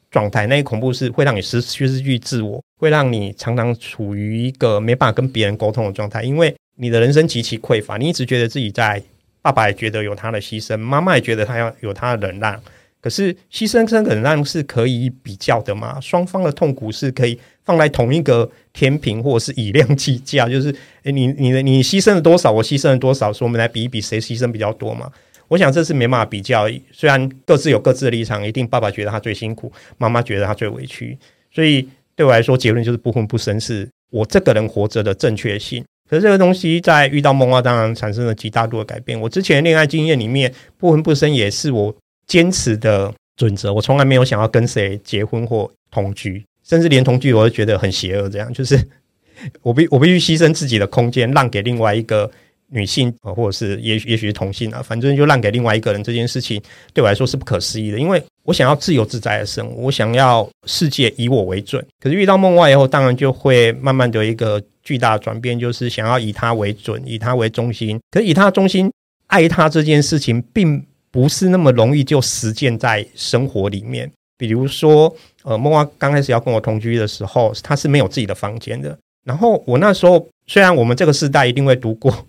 [0.10, 9.04] 状态，那个恐怖是会让你失去失去自我，会让你常常处于一个没办法跟别人沟通的状态，因为你的人生极其匮乏，你一直觉得自己在，
[9.42, 12.58] 爸爸也觉得有他的牺牲，妈妈也觉得他要有他的忍让，
[13.02, 16.00] 可是牺牲跟忍让是可以比较的嘛？
[16.00, 25.12] 双方的痛苦是可以放在同一个天平，或者是以量计价， 就是诶，你你的你牺牲了多少，我牺牲了多少，所以我们来比一比谁牺牲比较多嘛？
[25.50, 31.18] 我想这是没办法比较，虽然各自有各自的立场，一定爸爸觉得他最辛苦，妈妈觉得他最委屈，
[31.54, 35.84] 所以对我来说，结论就是不婚不生是我这个人活着的正确性。
[36.10, 39.20] 可是这个东西在遇到梦蛙，当然产生了极大度的改变。
[39.20, 41.94] 我之前恋爱经验里面，不婚不生也是我
[42.26, 43.74] 坚持的准则。
[43.74, 48.28] 我从来没有想要跟谁结婚或同居，甚至连同居我都觉得很邪恶。
[48.30, 48.78] 这样 就是
[49.64, 52.30] 我必我必须牺牲自己的空间，让给另外一个
[52.70, 56.04] 女性啊，或者是也也许是同性啊，反正就让给另外一个人。
[56.04, 56.62] 这件事情
[56.94, 61.86] 对我来说是不可思议的，因为我想要自由自在的生活，我想要世界以我为准。
[62.00, 64.62] 可是遇到梦外以后，当然就会慢慢的一个。
[64.88, 68.00] 巨大的转变就是想要以他为准，以他为中心。
[68.10, 68.90] 可是以他中心
[69.26, 74.10] 爱他这件事情，并不是那么容易就实践在生活里面。
[74.38, 75.14] 比如说，
[75.48, 78.98] 呃，梦蛙刚开始要跟我同居的时候，他是没有自己的房间的。
[79.24, 82.28] 然后我那时候，虽然我们这个世代一定会读过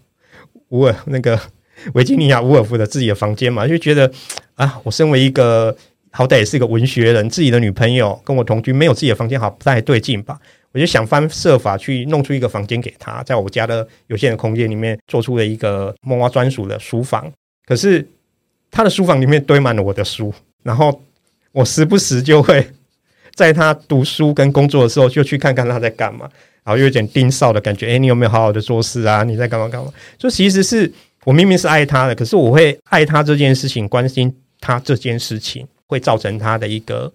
[0.69, 1.37] 伍尔那个
[1.95, 4.09] 维吉尼亚·伍尔夫的自己的房间嘛，就觉得
[4.55, 5.77] 啊，我身为一个
[6.13, 10.39] 好歹也是一个文学人，自己的女朋友跟我同居，没有自己的房间，好不太对劲吧。
[10.71, 17.29] 我就想方设法去弄出一个房间给他，在我家的有限的空间里面做出了一个梦蛙专属的书房。
[17.67, 18.07] 可是
[18.71, 21.03] 他的书房里面堆满了我的书，然后
[21.51, 22.65] 我时不时就会
[23.39, 26.29] 在他读书跟工作的时候就去看看他在干嘛，
[26.65, 27.87] 然后又有点盯梢的感觉。
[27.87, 29.23] 诶，你有没有好好的做事啊？
[29.23, 29.93] 你在干嘛干嘛？
[30.19, 37.13] 就其实是我明明是爱他的，可是我会爱他这件事情，关心他这件事情，会造成他的一个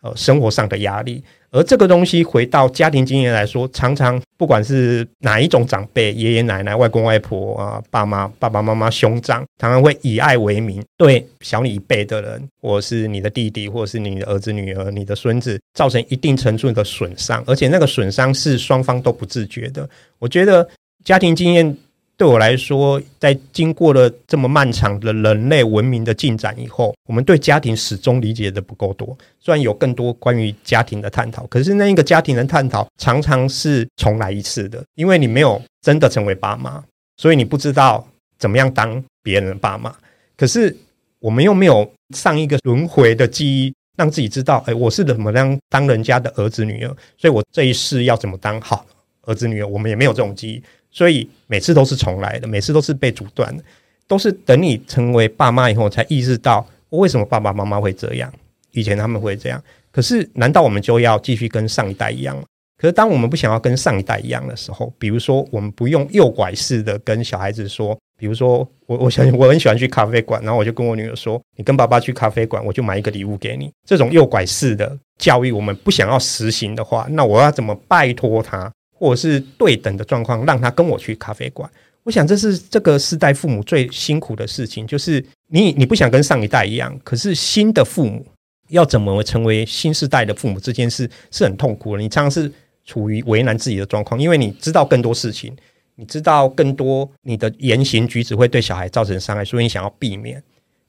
[0.00, 1.22] 呃生活上的压力。
[1.56, 19.88] 而这个东西回到家庭经验来说，常常不管是哪一种长辈，爷爷奶奶、外公外婆啊、爸妈、爸爸妈妈、兄长，常常会以爱为名，对小你一辈的人，或是你的弟弟，或是你的儿子、女儿、你的孙子，造成一定程度的损伤，而且那个损伤是双方都不自觉的。
[20.18, 20.68] 我觉得
[21.04, 21.74] 家庭经验。
[22.18, 29.16] 对我来说，在经过了这么漫长的人类文明的进展以后，我们对家庭始终理解的不够多。
[29.38, 36.82] 虽然有更多关于家庭的探讨，可是那一个家庭的探讨常常是重来一次的，因为你没有真的成为爸妈，
[37.18, 38.06] 所以你不知道
[38.38, 39.94] 怎么样当别人的爸妈。
[40.38, 40.74] 可是
[41.18, 48.86] 我们又没有上一个轮回的记忆，让自己知道，哎，我是怎么样当人家的儿子女儿，所以我这一世要怎么当好
[49.26, 50.62] 儿子女儿，我们也没有这种记忆。
[50.96, 53.62] 所以每次都是重来的，每次都是被阻断的，
[54.08, 58.32] 都是等你成为爸妈以后才意识到为什么爸爸妈妈会这样，
[58.70, 59.62] 以前他们会这样。
[59.92, 62.44] 可是难道我们就要继续跟上一代一样吗？
[62.78, 73.70] 可是当我们不想要跟上一代一样的时候，比如说我们不用诱拐式的跟小孩子说，比如说我我想我很喜欢去咖啡馆，然后我就跟我女儿说，你跟爸爸去咖啡馆，我就买一个礼物给你。
[73.86, 78.72] 这种诱拐式的教育，我们不想要实行的话，那我要怎么拜托他？
[78.98, 81.70] 或者是对等的状况，让他跟我去咖啡馆。
[82.02, 88.24] 我想这是这个世代父母最辛苦的事情，就是你你不想跟上一代一样，可是新的父母
[88.68, 92.02] 要怎么成为新世代的父母这件事是很痛苦的。
[92.02, 92.48] 你常常是
[92.84, 95.52] 处于为难自己的状况，因为你知道更多事情，
[95.96, 100.40] 你知道更多你的言行举止会对小孩造成伤害，所以你想要避免。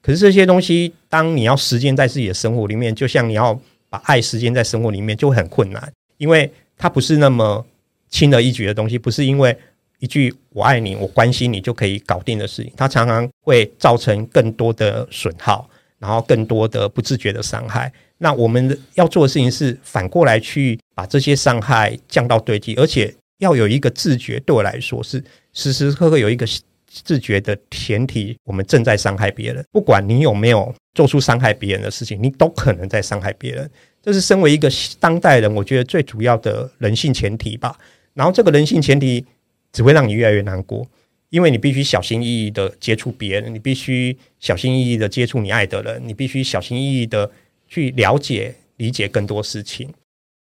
[0.04, 7.65] 可是这些东西，当你要实践在自己的生活里面，就像你要把爱实践在生活里面，就会很困难，因为它不是那么。
[8.10, 9.56] 轻而易举的东西，不是因为
[10.00, 17.91] 一句“我爱你”“我关心你”就可以搞定的事情，它常常会造成更多的损耗，然后更多的不自觉的伤害。
[18.20, 24.39] 那我们要做的事情是反过来去把这些伤害降到最低，而且要有一个自觉。
[24.39, 26.48] 对我来说，是时时刻刻有一个
[26.88, 29.63] 自觉的前提：我们正在伤害别人。
[29.72, 33.70] 不管你有没有做出伤害别人的事情，你都可能在伤害别人。
[34.02, 37.78] 这是身为一个当代人，我觉得最主要的人性前提吧。
[38.18, 39.24] 然后这个人性前提
[39.72, 40.88] 只会让你越来越难过，
[41.30, 47.30] 因为你必须小心翼翼的接触别人，你必须小心翼翼的接触你爱的人，你必须小心翼翼的
[47.68, 49.94] 去了解、理解更多事情。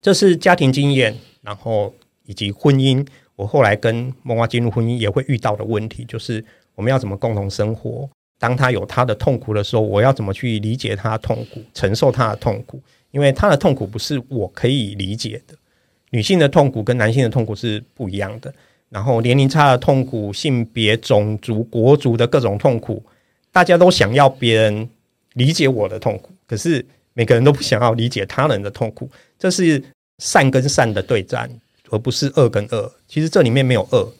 [0.01, 1.93] 这是家庭经验，然后
[2.25, 3.05] 以及婚姻。
[3.35, 6.43] 我后来跟梦蛙进入婚姻也会遇到的问题，就是
[6.75, 8.09] 我们要怎么共同生活？
[8.37, 12.81] 当他有他的痛苦的时候，我要怎么去理解他的痛苦，承受他的痛苦？
[13.11, 15.55] 因为他的痛苦不是我可以理解的。
[16.11, 18.53] 女性的痛苦跟男性的痛苦是不一样的，
[18.89, 23.03] 然后年龄差的痛苦、性别、种族、国族的各种痛苦，
[23.51, 24.89] 大家都想要别人
[25.33, 29.81] 理解我的痛苦，可是每个人都不想要理解他人的痛苦，这是
[30.17, 31.49] 善跟善的对战，
[31.89, 32.91] 而不是恶跟恶。
[33.07, 34.11] 其实这里面没有恶，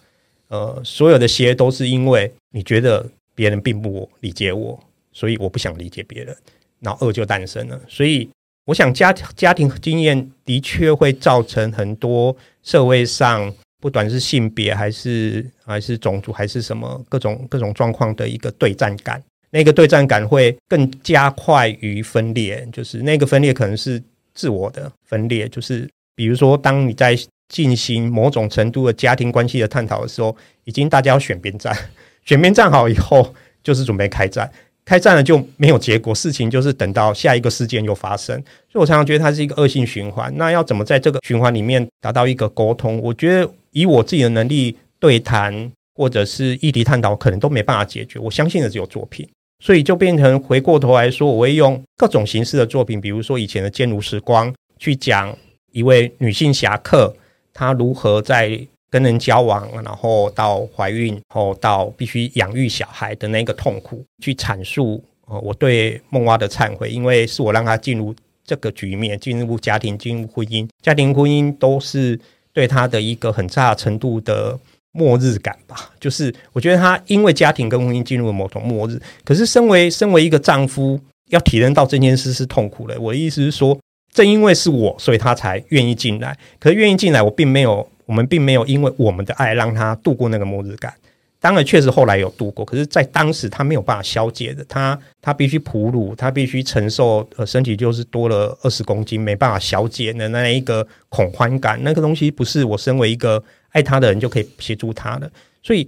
[0.50, 4.80] 呃，所有的邪都是因为你觉得别人并不理解我，
[5.12, 6.36] 所以我不想理解别人。
[6.82, 7.78] 然后恶就诞生了。
[7.90, 8.30] 所以，
[8.70, 13.52] 我想家家庭经验的确会造成很多社会上，
[13.82, 19.20] 不管是性别还是还是种族还是什么各种各种状况的一个对战感。
[19.50, 24.00] 那个对战感会更加快于分裂，就是那个分裂可能是
[24.36, 31.76] 自我的分裂，就是比如说，当你在进行某种程度的家庭关系的探讨的时候，已经大家要选边站，
[32.24, 34.52] 选边站好以后，就是准备开战，
[34.90, 38.36] 开战了就没有结果，事情就是等到下一个事件又发生，
[38.72, 40.34] 所以我常常觉得它是一个恶性循环。
[40.36, 42.98] 那要怎么在这个循环里面达到一个沟通？
[42.98, 48.18] 我觉得以我自己的能力对谈或者是议题探讨，可能都没办法解决。
[48.18, 49.30] 我相信的只有作品。
[49.64, 55.38] 所以就变成回过头来说，我会用各种形式的作品，比如说以前的《坚如时光》，去讲
[55.72, 57.16] 一位女性侠客，
[57.54, 72.20] 她如何在跟人交往，然后到怀孕，然后到必须养育小孩的那个痛苦，去阐述呃我对梦蛙的忏悔，因为是我让她进入这个局面，进入家庭，进入婚姻，家庭婚姻都是
[72.54, 74.60] 对她的一个很大程度的。
[74.92, 81.00] 末日感吧，就是我觉得他因为家庭跟婚姻进入了某种末日，可是身为身为一个丈夫，
[81.30, 83.00] 要体认到这件事是痛苦的。
[83.00, 83.80] 我的意思是说，
[84.12, 86.36] 正因为是我，所以他才愿意进来。
[86.60, 90.92] 可是愿意进来，我并没有，我们并没有因为我们的爱让他度过那个末日感。
[91.40, 105.32] 当然，确实后来有度过，可是，在当时他没有办法消解的，他他必须哺乳，他必须承受，呃，身体就是多了二十公斤，没办法消解的那一个恐慌感，那个东西不是我身为一个爱他的人就可以协助他的。
[105.62, 105.88] 所以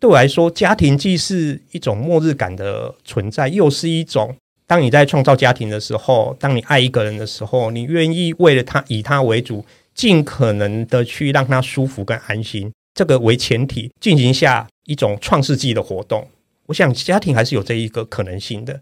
[0.00, 4.34] 对我来说，家庭既是一种末日感的存在，又是一种
[4.66, 12.70] 当你在创造家庭的时候，当你爱一个人的时候，你愿意为了他以他为主，尽可能的去让他舒服跟安心。
[12.94, 16.28] 这个为前提进行下一种创世纪的活动，
[16.66, 18.78] 我想家庭还是有这一个可能性的。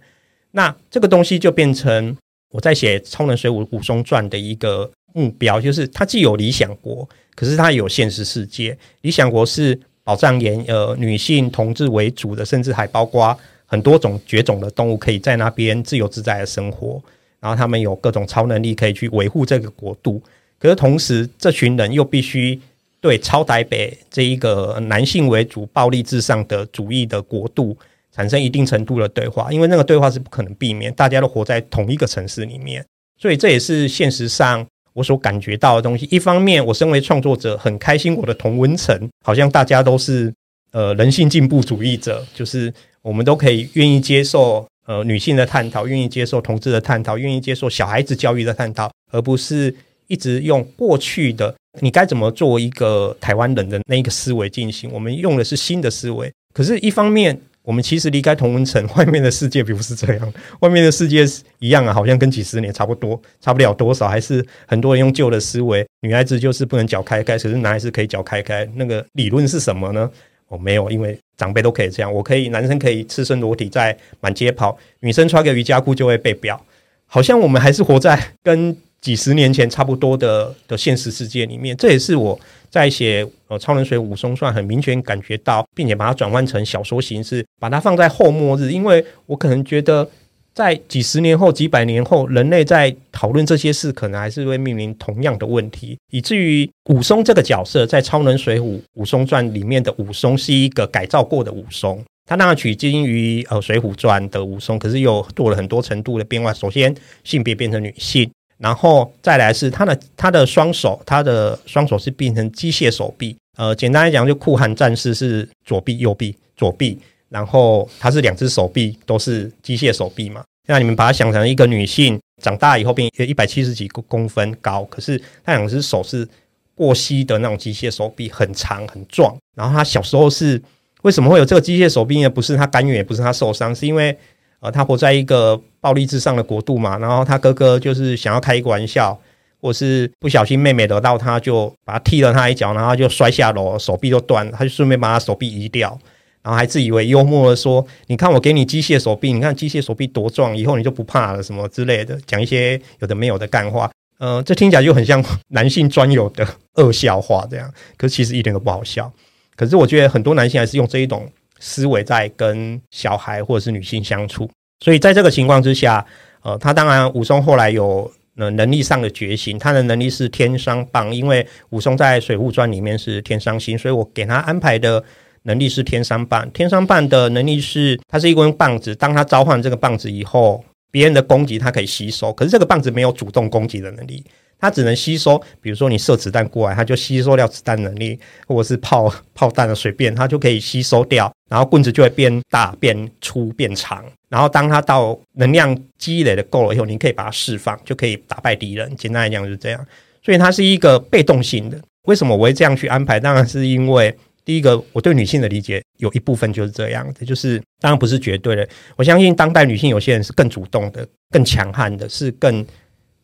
[0.53, 2.17] 那这个东西就变成
[2.51, 8.77] 我在写《超能水浒武松传》的一个目标，就是它既有理想国，可是它也有现实世界。
[9.03, 17.01] 理想国是保障严呃女性同志为主的，甚至还包括很多种绝种的动物可以在那边自由自在的生活，
[17.41, 20.21] 然后他们有各种超能力可以去维护这个国度。
[20.59, 22.61] 可是同时，这群人又必须。
[23.01, 27.79] 对超台北这一个男性为主、暴力至上的主义的国度
[28.11, 32.85] 产生一定程度的对话，因为那个对话是不可能避免，大家都活在同一个城市里面，
[33.17, 36.09] 所以这也是现实上我所感觉到的东西。
[36.11, 40.35] 一方面，我身为创作者很开心，我的同温层好像大家都是
[40.73, 49.73] 呃人性进步主义者，就是我们都可以愿意接受呃女性的探讨，愿意接受同志的探讨，愿意接受小孩子教育的探讨，而不是
[50.09, 51.55] 一直用过去的。
[51.81, 54.91] 你该怎么做一个台湾人的那一个思维进行？
[54.93, 60.33] 我们用的是新的思维，可是，一方面我们其实离开同温层，外面的世界并不是这样。
[60.59, 65.87] 外面的世界是一样啊，好像跟几十年差不多，差不了多少，还是很多人用旧的思维。
[66.01, 68.69] 女孩子就是不能脚开开，可是男孩子可以脚开开。
[68.75, 70.11] 那个理论是什么呢？
[70.49, 72.13] 我、哦、没有，因为长辈都可以这样。
[72.13, 76.61] 我可以，男生可以赤身裸体在满街跑，女生穿个瑜伽裤就会被表。
[77.07, 78.77] 好像我们还是活在跟。
[79.01, 90.09] 几十年前差不多的的现实世界里面，这也是我在写呃《超能水武松传》很明显感觉到，并且把它转换成小说形式，把它放在后末日，因为我可能觉得
[90.53, 106.53] 在几十年后、几百年后，人类在讨论这些事，可能还是会面临同样的问题，以至于武松这个角色在《超能水浒武松传》里面的武松是一个改造过的武松，他那取经于呃《水浒传》的武松，可是又做了很多程度的变化。
[106.53, 108.29] 首先，性别变成女性。
[108.59, 113.37] 然后再来是他的他的双手，他的双手是变成机械手臂。
[113.57, 120.43] 呃，简单来讲，就酷寒战士是左臂右臂左臂，然后他是两只手臂都是机械手臂嘛。
[120.67, 126.29] 那你们把它想成一个女性长大以后变一百七十几公分高，可是他两只手是
[126.75, 129.37] 过膝的那种机械手臂，很长很壮。
[129.57, 130.61] 然后他小时候是
[131.03, 132.29] 为什么会有这个机械手臂呢？
[132.29, 134.17] 不是他甘愿，也不是他受伤，是因为。
[134.61, 139.19] 呃，他活在一个暴力至上的国度嘛，然后他哥哥就是想要开一个玩笑，
[139.61, 145.99] 或是不小心妹妹惹到他，就把他踢了他一脚，然后就摔下楼，手臂就断了，他就顺便把他手臂移掉，
[146.43, 159.13] 然后还自以为幽默的说：“你看我给你机械手臂，你看机械手臂多壮，以后你就不怕了什么之类的，讲一些有的没有的干话。”呃，这听起来就很像男性专有的 恶笑话这样，可是其实一点都不好笑。
[159.55, 161.31] 可是我觉得很多男性还是用这一种。
[161.61, 164.49] 思维在跟小孩或者是女性相处，
[164.81, 166.05] 所以在这个情况之下，
[166.43, 175.03] 呃，他当然武松后来有呃能力上的觉醒，他的能力是天伤棒，因为武松在《水浒传》里面是天伤星，所以我给他安排的
[175.43, 176.49] 能力是天伤棒。
[176.53, 184.25] 天伤棒的能力是，它是一根棒子，当他召唤这个棒子以后，别人的攻击，他可以吸收，可是这个棒子没有主动攻击的能力，
[184.59, 185.41] 它只能吸收。
[185.61, 194.05] 比如说你射子弹过来，它就吸收掉子弹能力，或者是炮炮弹的随便，它就可以吸收掉，然后棍子就会变大、变粗、变长。
[194.29, 198.95] 然后当它到能量积累的够了以后，你可以把它释放，就可以打败敌人。
[198.97, 199.87] 简单来讲就是这样，
[200.23, 201.81] 所以它是一个被动性的。
[202.03, 203.21] 为什么我会这样去安排？
[203.21, 204.15] 当然是因为。
[204.45, 208.67] 第一个，我对女性的理解有一部分就是这样的，就是当然不是绝对的。
[208.97, 212.67] 我相信当代女性有些人是更主动的、更强悍的，是更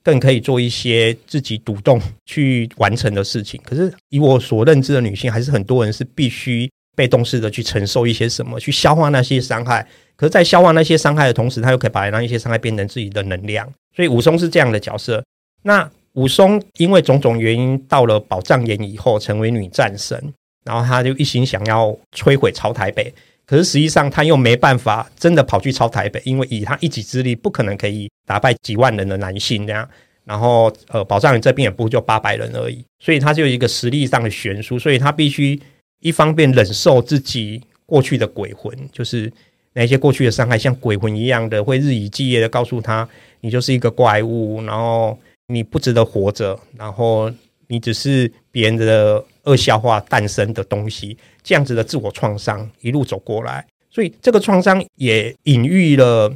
[0.05, 3.61] 更可以做一些自己主动去完成的事情。
[3.65, 9.85] 可是以我所认知的女性，还是很多人是必须被动式的去承受一些什么，去消化那些伤害。
[10.15, 13.69] 可是，在消化那些伤害的同时，她又可以把那一些伤害变成自己的能量。
[13.97, 15.25] 所以武松是这样的角色。
[15.63, 20.33] 那武松因为种种原因，到了宝藏岩以后，成为女战神。
[20.65, 23.13] 然后他就一心想要摧毁朝台北，
[23.47, 29.89] 可是实际上他又没办法真的跑去超台北，因为以他一己之力不可能可以打败几万人的男性这样。
[30.25, 35.61] 然后呃，宝藏人这边也不就八百人而已，所以他就有一个实力上的悬殊，所以他必须
[36.01, 39.31] 一方面忍受自己过去的鬼魂，就是
[39.75, 43.07] 那些过去的伤害，像鬼魂一样的会日以继夜的告诉他，
[43.43, 45.19] 你就是一个怪物，然后
[45.49, 47.31] 你不值得活着，然后
[47.67, 49.23] 你只是别人的。
[49.45, 56.35] 恶笑话诞生的东西，这样子的自我创伤一路走过来，所以这个创伤也隐喻了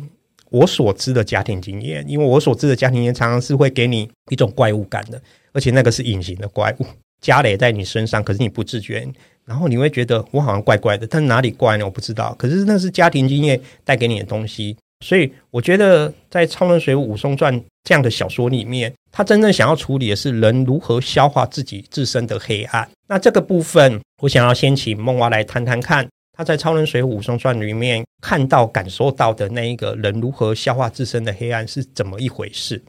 [0.51, 2.05] 我所知的家庭经验。
[2.07, 5.21] 因为我所知的家庭经验常常是会给你一种怪物感的，
[5.53, 6.87] 而且那个是隐形的怪物，
[7.21, 9.09] 家累在你身上，可是你不自觉，
[9.45, 11.85] 然后你会觉得我好像怪怪的，但哪里怪呢？
[11.85, 12.35] 我不知道。
[12.39, 14.77] 可是那是家庭经验带给你的东西。
[15.05, 17.55] 所以我觉得，在《超能水浒武松传》
[17.89, 22.87] 这样的小说里面，他真正想要处理的是人如何消化自己自身的黑暗。
[23.07, 32.83] 那这个部分，我想要先请梦蛙来谈谈看，他在《超能水浒传》里面看到、感受到的那一个人如何消化自身的黑暗是怎么一回事。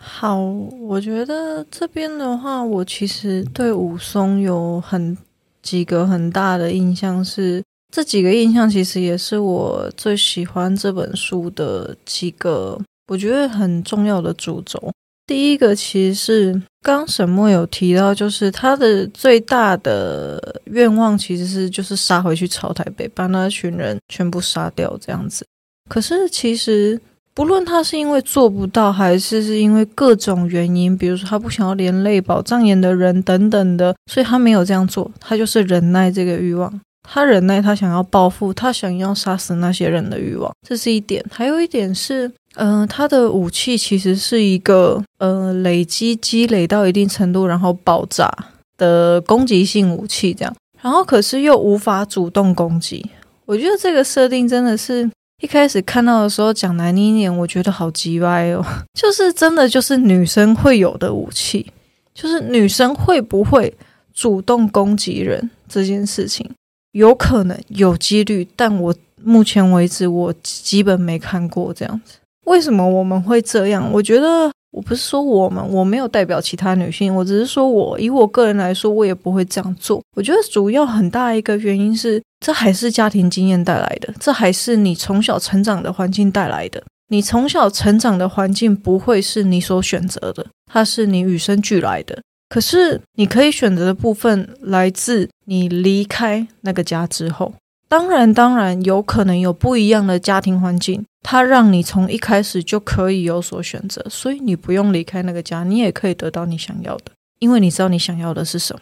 [0.00, 0.40] 好，
[0.80, 5.16] 我觉得这边的话，我其实对武松有很
[5.62, 7.62] 几个很大的印象是。
[7.94, 14.92] 这几个印象其实也是我最喜欢这本书的几个我觉得很重要的主轴。
[15.26, 25.46] 第一个其实是刚沈墨有提到，就是他的最大的愿望其实是就是杀回去朝台北，把那群人全部杀掉这样子。
[25.88, 27.00] 可是其实
[27.34, 36.80] 不论他是因为做不到，还是是因为各种原因，比如说他不想要连累宝藏岩的人等等的，所以他没有这样做，他就是忍耐这个欲望。
[37.08, 41.24] 他忍耐，他想要报复，他想要杀死那些人的欲望，这是一点。
[41.30, 48.30] 还有一点是，嗯、呃，他的武器其实是一个呃累积积累到一定程度，然后爆炸
[48.76, 50.54] 的攻击性武器，这样。
[50.80, 53.08] 然后可是又无法主动攻击。
[53.46, 55.08] 我觉得这个设定真的是
[55.40, 61.66] 一开始看到的时候讲难听点，我觉得好鸡歪哦， 就是真的就是女生会有的武器，
[62.14, 63.72] 就是女生会不会
[64.12, 66.50] 主动攻击人这件事情。
[66.92, 72.16] 有可能有几率，但我目前为止我基本没看过这样子。
[72.46, 73.90] 为什么我们会这样？
[73.92, 80.02] 我觉得我不是说我们，我没有代表其他女性，我只是说我以我个人来说，我也不会这样做。
[80.16, 86.82] 我觉得主要很大一个原因是，这还是家庭经验带来的，这还是你从小成长的环境带来的。
[87.08, 92.18] 你从小成长的环境不会是你所选择的，它是你与生俱来的。
[92.48, 97.52] 可是，你可以选择的部分来自你离开那个家之后。
[97.92, 108.80] 当然，当然有可能有不一样的家庭环境，它让你从一开始就可以有所选择，所以你不用离开那个家，你也可以得到你想要的，因为你知道你想要的是什么。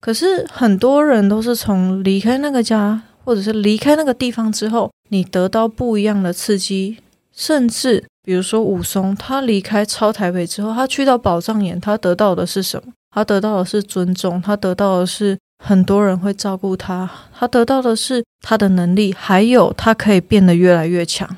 [0.00, 6.98] 可是，很多人都是从离开那个家，或者是离开那个地方之后，你得到不一样的刺激，
[7.34, 12.92] 甚至比如说武松，他离开超台北之后，他去到宝藏岩，他得到的是什么？
[13.10, 21.36] 他得到的是尊重，他得到的是很多人会照顾他，他得到的是他的能力，还有他可以变得越来越强。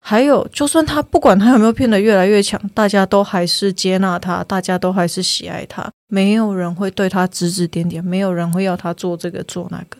[0.00, 9.98] 还有，就算他不管他有没有变得越来越强，大家都还是接纳他，大家都还是喜爱他，没有人会对他指指点点，没有人会要他做这个做那个。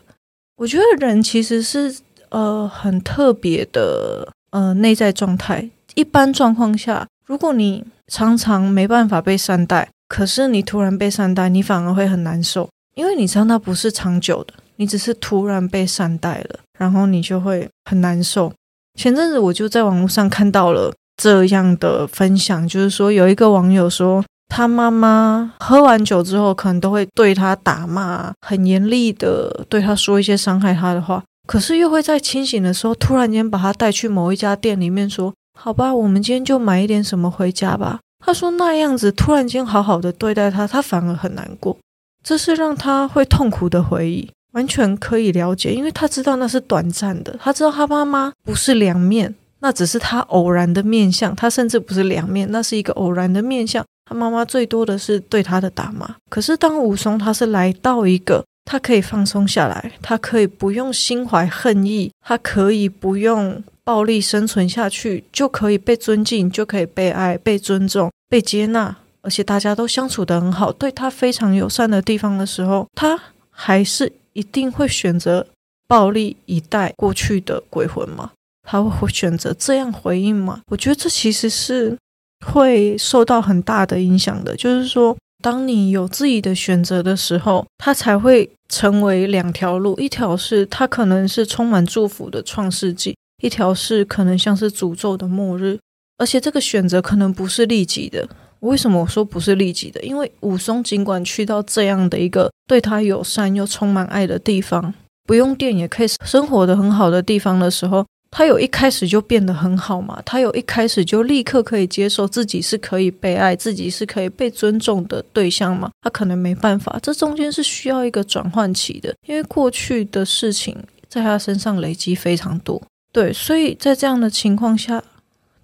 [0.57, 1.95] 我觉得人其实是
[2.29, 5.69] 呃很特别的呃内在状态。
[5.95, 9.89] 一般状况下，如果你常常没办法被善待。
[10.07, 18.53] 可是你突然被善待，你反而会很难受，因为你知道它不是长久的，你只是突然被善待了，然后你就会很难受。
[18.99, 37.99] 前阵子我就在网络上看到了这样的分享，就是说有一个网友说，他妈妈喝完酒之后，可能都会对他打骂，很严厉的对他说一些伤害他的话，可是又会在清醒的时候突然间把他带去某一家店里面说，好吧，我们今天就买一点什么回家吧。
[38.25, 41.77] 他说那样子突然间好好的对待他，他反而很难过，
[42.25, 53.85] 这是让他会痛苦的回忆，完全可以了解，因为他知道那是短暂的，他知道他妈妈不是两面，那只是他偶然的面相，他甚至不是两面，那是一个偶然的面相。
[54.07, 68.95] 他妈妈最多的是对他的打骂，可是当武松他是来到一个他可以放松下来，他可以不用心怀恨意，他可以不用暴力生存下去，就可以被尊敬，就可以被爱、被尊重、被接纳，
[69.25, 73.19] 而且大家都相处得很好，对他非常友善的地方的时候，他
[73.51, 75.45] 还是一定会选择
[75.89, 78.31] 暴力以待过去的鬼魂吗？
[78.63, 80.61] 他会选择这样回应吗？
[80.69, 81.97] 我觉得这其实是。
[82.45, 95.79] 会受到很大的影响的，就是说，当你有自己的选择的时候，它才会成为两条路，一条是它可能是充满祝福的创世纪，一条是可能像是诅咒的末日，
[96.19, 98.29] 而且这个选择可能不是立即的。
[98.65, 100.01] 为什么我说不是利己的？
[100.03, 104.93] 因为武松尽管去到这样的一个对他友善又充满爱的地方，
[105.25, 108.05] 不用电也可以生活得很好的地方的时候。
[108.37, 110.21] 他有一开始就变得很好吗？
[110.27, 115.89] 他有一开始就立刻可以接受自己是可以被爱、自己是可以被尊重的对象吗？
[116.01, 120.77] 他可能没办法，这中间是需要一个转换期的，因为过去的事情
[121.09, 122.83] 在他身上累积非常多。
[123.13, 125.01] 对，所以在这样的情况下，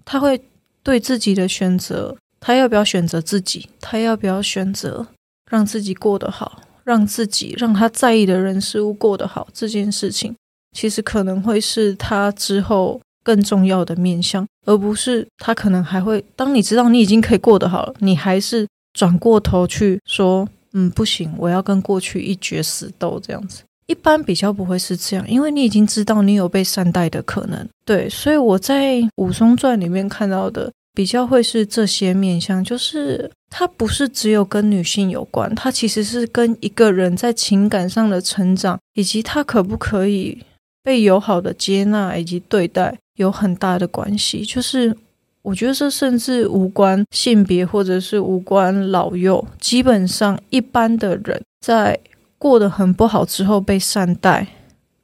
[0.04, 0.40] 他会
[0.84, 3.68] 对自己的选择，他要不要选择自己？
[3.80, 5.06] 他要不要选择
[5.50, 10.34] 让自己过得好，让自己让他在意的人事物过得好这件事情？
[10.72, 16.24] 其实可能会是他之后更重要的面向，而不是他可能还会。
[16.34, 27.68] 当你知道你已经可以过得好了，你还是转过头去说：“嗯，不行，我要跟过去一决死斗。”这样子，一般比较不会是这样，因为你已经知道你有被善待的可能。
[27.84, 40.42] 对，所以我在《武松传》里面看到的比较会是这些面向，就是他不是只有跟女性有关，他其实是跟一个人在情感上的成长，以及他可不可以。
[40.82, 44.96] 被友好的接纳以及对待有很大的关系，就是
[45.42, 52.00] 我觉得这甚至无关性别或者是无关老幼，基本上一般的人在
[52.38, 54.46] 过得很不好之后被善待，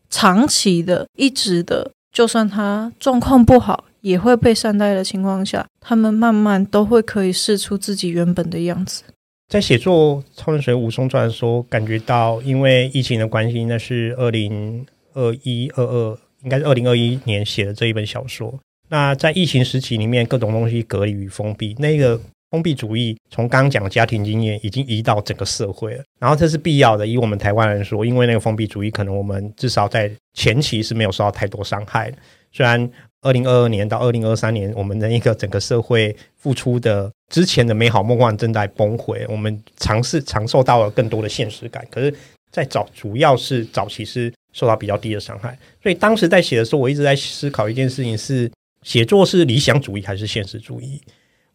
[0.09, 9.02] 长期的、一直的，就算他状况不好也会被善待的情况下，他们慢慢都会可以释出自己原本的样子。
[9.48, 14.86] 在写作《超人水浒武松传》的时候，感觉到因为疫情的关系，那是二零。
[15.18, 18.52] 二一二二应该是二零二一年写的这一本小说。
[18.90, 26.04] 那在疫情时期里面，各种东西隔离与封闭，那个封闭主义从刚刚讲的家庭经验已经移到整个社会了。
[26.20, 32.18] 然后这是必要的，以我们台湾人说，因为那个封闭主义，可能我们至少在前期是没有受到太多伤害的。
[32.52, 32.86] 虽然
[33.22, 41.86] 二零二二年到二零二三年，我们的一个整个社会付出的之前的美好梦幻正在崩毁，我们尝试尝受到了更多的现实感。
[41.90, 42.14] 可是，
[42.50, 44.32] 在早主要是早期是。
[44.52, 48.50] 受到比较低的伤害，所以当时在写的时候，我一直在思考一件事情：是
[48.82, 50.98] 写作是理想主义还是现实主义？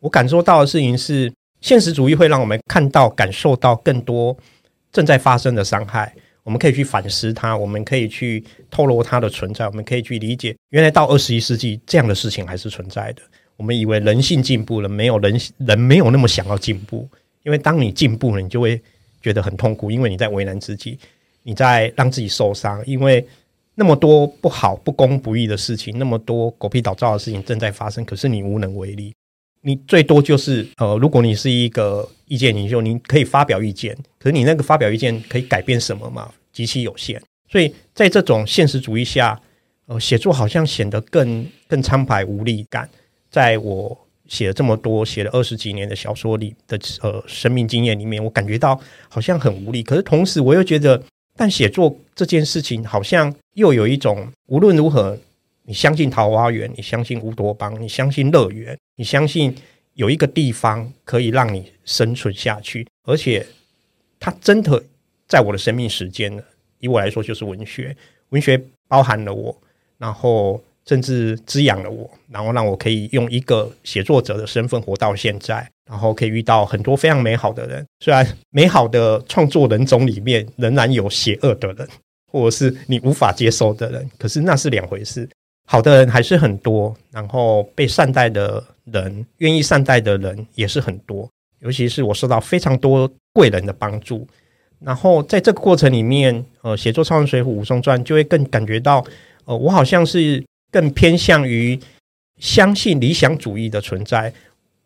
[0.01, 4.37] 我感受到的事情是，现实主义会让我们看到、感受到更多
[4.91, 6.13] 正在发生的伤害，
[6.51, 13.21] 我们可以去反思它，我们可以去透露它的存在，我们可以去理解，原来到二十一世纪这样的事情还是存在的。
[13.55, 17.07] 我们以为人性进步了，没有人人没有那么想要进步，
[17.43, 18.81] 因为当你进步了，你就会
[19.21, 20.99] 觉得很痛苦，因为你在为难自己。
[21.43, 23.25] 你在让自己受伤，因为
[23.75, 29.13] 那么多不好、不公不义的事情，那么多狗屁倒灶的事情正在发生，可是你无能为力。
[29.61, 36.31] 你最多就是呃，如果你是一个意见领袖，你可以发表意见，可是你那个发表意见可以改变什么吗？
[36.51, 37.21] 极其有限。
[37.49, 39.39] 所以在这种现实主义下，
[39.85, 42.89] 呃，写作好像显得更更苍白无力感。
[43.29, 48.79] 在我写了这么多、写了二十几年的小说里的呃生命经验里面，我感觉到
[49.09, 49.83] 好像很无力。
[49.83, 51.01] 可是同时，我又觉得。
[51.33, 55.17] 但写作这件事情，好像又有一种无论如何，
[55.63, 59.55] 你相信桃花源，你相信乌托邦，你相信乐园，你相信
[59.93, 63.47] 有一个地方可以让你生存下去，而且
[64.19, 64.83] 它真的
[65.31, 66.43] 在我的生命时间呢。
[66.79, 67.95] 以我来说，就是文学，
[68.29, 69.55] 文学包含了我，
[69.97, 70.61] 然后。
[70.87, 77.85] 甚至滋养了我，然后让我可以用一个写作者的身份活到现在，然后可以遇到很多非常美好的人。
[77.99, 81.87] 虽然美好的创作人种里面仍然有邪恶的人，
[82.31, 85.29] 或者是你无法接受的人，可是那是两回事。
[85.67, 91.29] 好的人还是很多，然后被善待的人，愿意善待的人也是很多。
[91.59, 94.27] 尤其是我受到非常多贵人的帮助，
[94.85, 99.05] 然后在这个过程里面，呃，写作《超人水浒武松传》就会更感觉到，
[99.45, 100.43] 呃，我好像是。
[100.73, 101.77] 更偏向于
[102.39, 104.31] 相信理想主义的存在，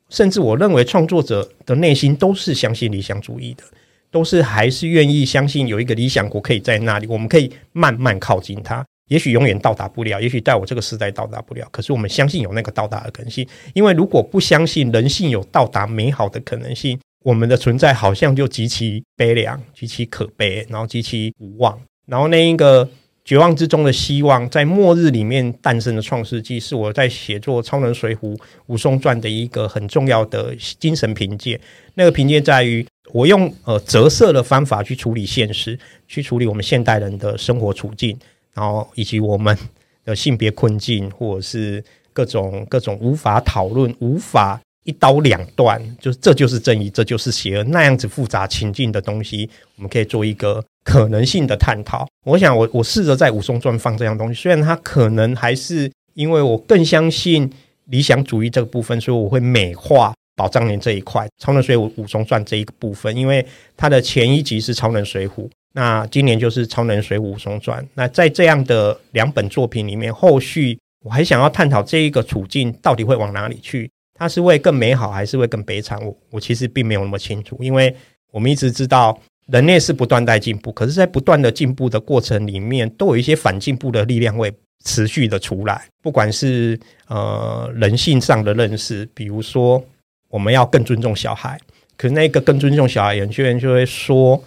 [0.09, 3.63] 甚至我认为创作者的内心都是相信理想主义的，
[4.09, 8.83] 都是还是愿意相信有一个理想国可以在那里，我们可以慢慢靠近它。
[9.09, 13.47] 也许永远到达不了，也许在我这个时代到达不了，可是我们相信有那个到达的可能性。
[13.75, 21.81] 因为如果不相信人性有到达美好的可能性，我们的存在好像就极其悲凉、极其可悲，然后极其无望。
[22.05, 22.87] 然后那一个
[23.23, 31.59] 绝望之中的希望，在末日里面诞生的创世纪，是我在写作《超能水浒武松传》的一个很重要的精神凭借。
[31.95, 38.15] 那个凭借在于，我用呃折射的方法去处理现实， 去处理我们现代人的生活处境。
[38.53, 39.57] 然后以及我们
[40.05, 52.07] 的性别困境，或者是各种各种无法讨论、无法一刀两断，就是这就是正义，这就是邪恶那样子复杂情境的东西，我们可以做一个可能性的探讨。
[52.25, 57.51] 我想我，我试着在武松传放这样东西，虽然它可能还是因为我更相信
[57.85, 65.49] 理想主义这个部分，所以我会美化宝藏年这一块，超能水浒武松传这一个部分，因为它的前一集是超能水浒。
[65.73, 67.83] 那今年就是《超能水浒武松传》。
[67.95, 73.91] 那在这样的两本作品里面，后续我还想要探讨这一个处境到底会往哪里去？
[74.15, 76.03] 它是会更美好，还是会更悲惨？
[76.03, 77.95] 我我其实并没有那么清楚，因为
[78.31, 79.15] 我们一直知道
[79.47, 84.51] 人类是不断在进步，可是，在不断的进步的过程里面，都有一些反进步的力量会
[84.83, 85.85] 持续的出来。
[86.01, 89.83] 不管是呃人性上的认识，比如说
[90.29, 91.59] 我们要更尊重小孩，
[91.95, 94.43] 可是那个更尊重小孩，有些人就会说。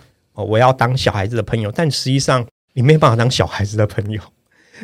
[0.46, 4.22] 我要当小孩子的朋友，但实际上你没办法当小孩子的朋友。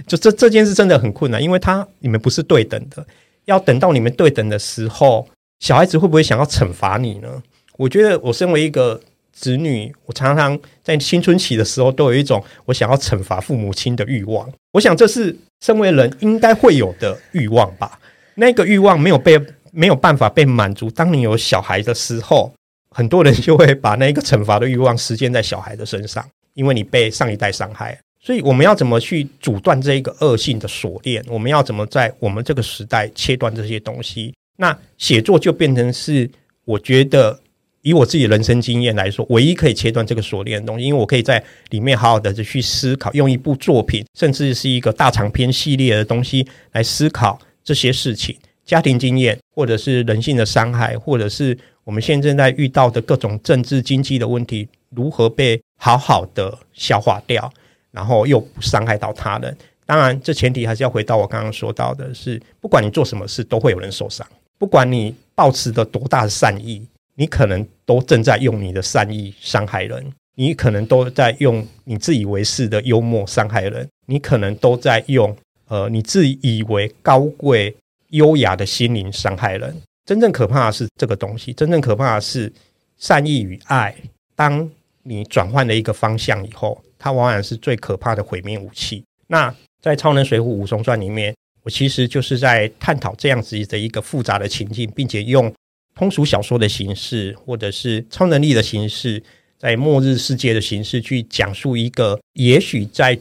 [0.05, 3.07] 就这这件事真的很困难，因为他你们不是对等的。
[3.47, 5.29] 要等到你们对等的时候，
[5.61, 7.43] 小孩子会不会想要惩罚你呢？
[7.77, 9.01] 我觉得我身为一个
[9.33, 14.49] 子女，我常常在青春期的时候都有一种我想要惩罚父母亲的欲望。
[14.73, 17.99] 我想这是身为人应该会有的欲望吧。
[18.35, 19.41] 那个欲望没有被
[19.73, 20.91] 没有办法被满足。
[20.91, 22.53] 当你有小孩的时候。
[22.97, 31.23] 很多人就会把那个惩罚的欲望实践在小孩的身上，因为你被上一代伤害，所以我们要怎么去阻断这一个恶性的锁链？
[31.29, 34.33] 我们要怎么在我们这个时代切断这些东西？
[34.57, 36.31] 那写作就变成是
[36.65, 37.39] 我觉得
[37.83, 51.57] 以我自己人生经验来说，唯一可以切断这个锁链的东西，因为我可以在里面好好的去思考，用一部作品，甚至是一个大长篇系列的东西来思考这些事情，家庭经验，或者是人性的伤害，或者是。
[51.85, 57.53] 我们现在正在遇到的各种政治经济的问题，如何被好好的消化掉，
[57.95, 59.57] 然后又不伤害到他人？
[59.87, 64.27] 当然，这前提还是要回到我刚刚说到的是，不管你做什么事，都会有人受伤。
[64.59, 66.87] 不管你抱持的多大的善意，
[67.17, 70.13] 你可能都正在用你的善意伤害人。
[70.37, 73.87] 你可能都在用你自以为是的幽默伤害人。
[74.07, 75.37] 你可能都在用
[75.69, 77.77] 呃你自以为高贵
[78.09, 79.77] 优雅的心灵伤害人。
[80.07, 82.53] 真正可怕的是这个东西，真正可怕的是
[82.97, 83.95] 善意与爱。
[84.35, 84.69] 当
[85.05, 89.05] 你转换了一个方向以后，它往往是最可怕的毁灭武器。
[89.29, 95.53] 那在《超能水浒武松传》里面，我其实就是在探讨这样子的一个复杂的情境，并且用
[95.95, 99.23] 通俗小说的形式，或者是超能力的形式，
[99.59, 103.19] 在末日世界的形式去讲述一个也许在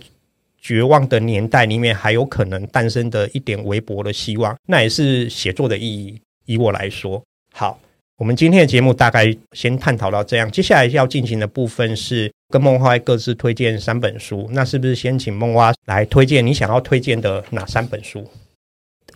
[0.59, 4.55] 绝望的年代里面还有可能诞生的一点微薄的希望。
[4.67, 6.19] 那也是写作的意义。
[6.45, 7.23] 以我来说，
[7.53, 7.79] 好，
[8.17, 10.49] 我们今天的节目大概先探讨到这样。
[10.51, 14.47] 接下来要进行的部分是跟梦蛙各自推荐三本书。
[14.51, 18.23] 那是不是先请梦蛙来推荐你想要推荐的哪三本书？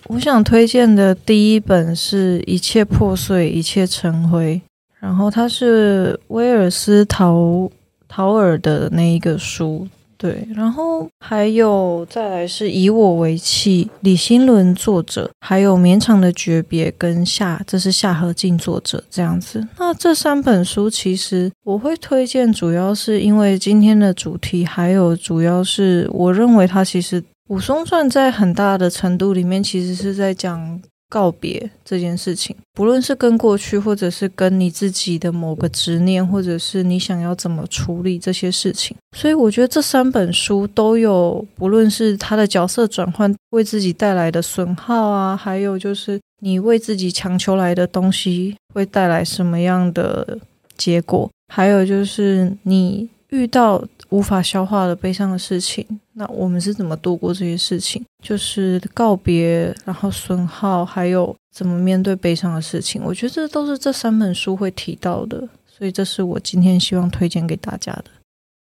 [0.07, 4.59] 我想推荐的第一本是一切破碎，一切成灰。
[4.99, 7.69] 然后它是威尔斯陶
[8.07, 9.87] 陶尔的那一个书。
[10.17, 19.65] 对，然后还有再来是以我为器，李新伦作者，还有绵长的诀别跟夏，这是夏河静作者这样子。
[19.77, 30.81] 那这三本书其实我会推荐，主要是因为今天的主题，还有主要是我认为它其实武松传在很大的程度里面其实是在讲。
[31.09, 50.37] 告别这件事情，不论是跟过去，或者是跟你自己的某个执念，或者是你想要怎么处理这些事情，所以我觉得这三本书都有，不论是他的角色转换为自己带来的损耗啊，还有就是你为自己强求来的东西会带来什么样的
[50.77, 55.85] 结果，还有就是你遇到无法消化的悲伤的事情。
[56.13, 58.03] 那我们是怎么度过这些事情？
[58.23, 63.01] 就是告别，然后损耗，还有怎么面对悲伤的事情。
[63.03, 68.05] 我觉得这都是这三本书会提到的，所以这是我今天希望推荐给大家的。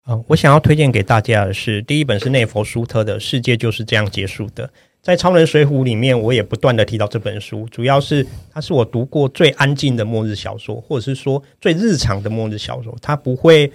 [0.08, 4.66] 嗯，我想要推荐给大家的是第一本是内佛舒特的《世界就是这样结束的》，
[5.02, 12.96] 在《超人水浒》里面，我也不断的提到这本书，主要是它是我读过最安静的末日小说，或者是说最日常的末日小说。
[13.02, 13.70] 它不会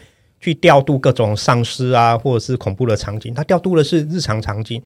[0.45, 4.79] 去调度各种丧尸啊，或者是恐怖的场景，它调度的是日常场景。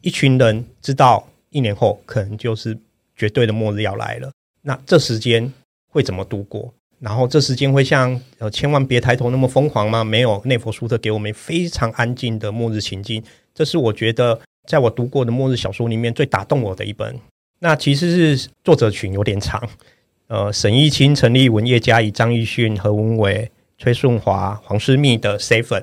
[0.00, 2.76] 一群人知道一年后可能就是
[3.14, 5.52] 绝对的末日要来了，那这时间
[5.88, 6.74] 会怎么度过？
[6.98, 10.02] 然后这时间会像呃千万别抬头那么疯狂吗？
[10.02, 13.22] 没有，内弗舒特给我们非常安静的末日情境，
[13.54, 14.40] 这是我觉得。
[14.66, 17.20] 在我读过的末日小说里面，最打动我的一本。
[17.58, 19.62] 那其实是作者群有点长，
[20.26, 23.52] 呃，沈奕清、陈立文、叶嘉怡、张亦绚、何文伟、
[23.84, 25.80] 崔顺华、黄诗密的《Seven》。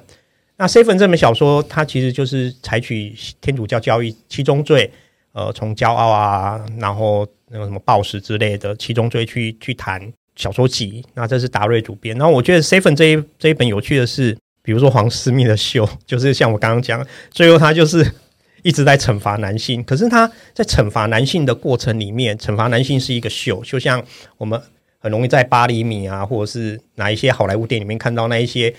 [0.58, 4.92] 那《Seven》这本小说，它其实就是采取天主教教义七宗罪，
[5.34, 10.02] 呃，从骄傲啊，然后那个什么暴食之类的七宗罪去去谈
[10.36, 11.06] 小说集。
[11.14, 12.18] 那这是达瑞主编。
[12.18, 18.12] 然后我觉得《Seven》这一这一本有趣的是，比如说黄诗密的秀， 就是像我刚刚讲，最后他就是。
[18.64, 24.00] 一直在惩罚男性，可是他在惩罚男性的过程里面，惩罚男性是一个秀，就像
[24.38, 24.62] 我们
[25.02, 28.74] 很容易在八厘米啊，或者是哪一些好莱坞电影里面看到那一些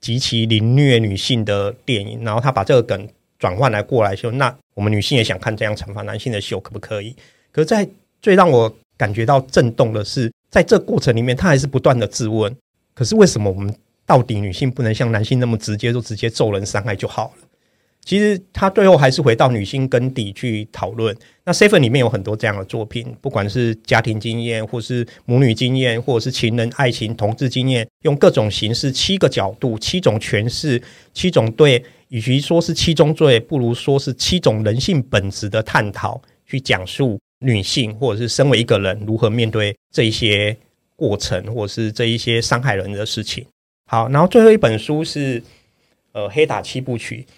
[0.00, 3.08] 极其凌虐女性的电影，然后他把这个梗
[3.38, 7.14] 转换来过来秀，那我们女性也想看这样惩罚男性的秀，可不可以？
[7.50, 7.86] 可是，在
[8.22, 12.54] 最让我感觉到震动的是，在这过程里面，他还是不断的质问：
[12.94, 13.74] 可是为什么我们
[14.06, 17.43] 到底女性不能像男性那么直接，就直接揍人伤害就好了？
[18.04, 21.16] 其实他最后还是回到女性根底去讨论。
[21.42, 30.80] 那 Seven 里面有很多这样的作品，不管是家庭经验，或是母女经验，或者是情人、爱情、同志经验，用各种形式、七个角度、七种诠释、
[31.14, 40.54] 七种对，与其说是七宗罪，不如说是七种人性本质的探讨，去讲述女性或者是身为一个人如何面对这一些
[40.94, 43.46] 过程，或者是这一些伤害人的事情。
[43.86, 45.42] 好，然后最后一本书是
[46.12, 47.26] 呃《黑塔七部曲》。《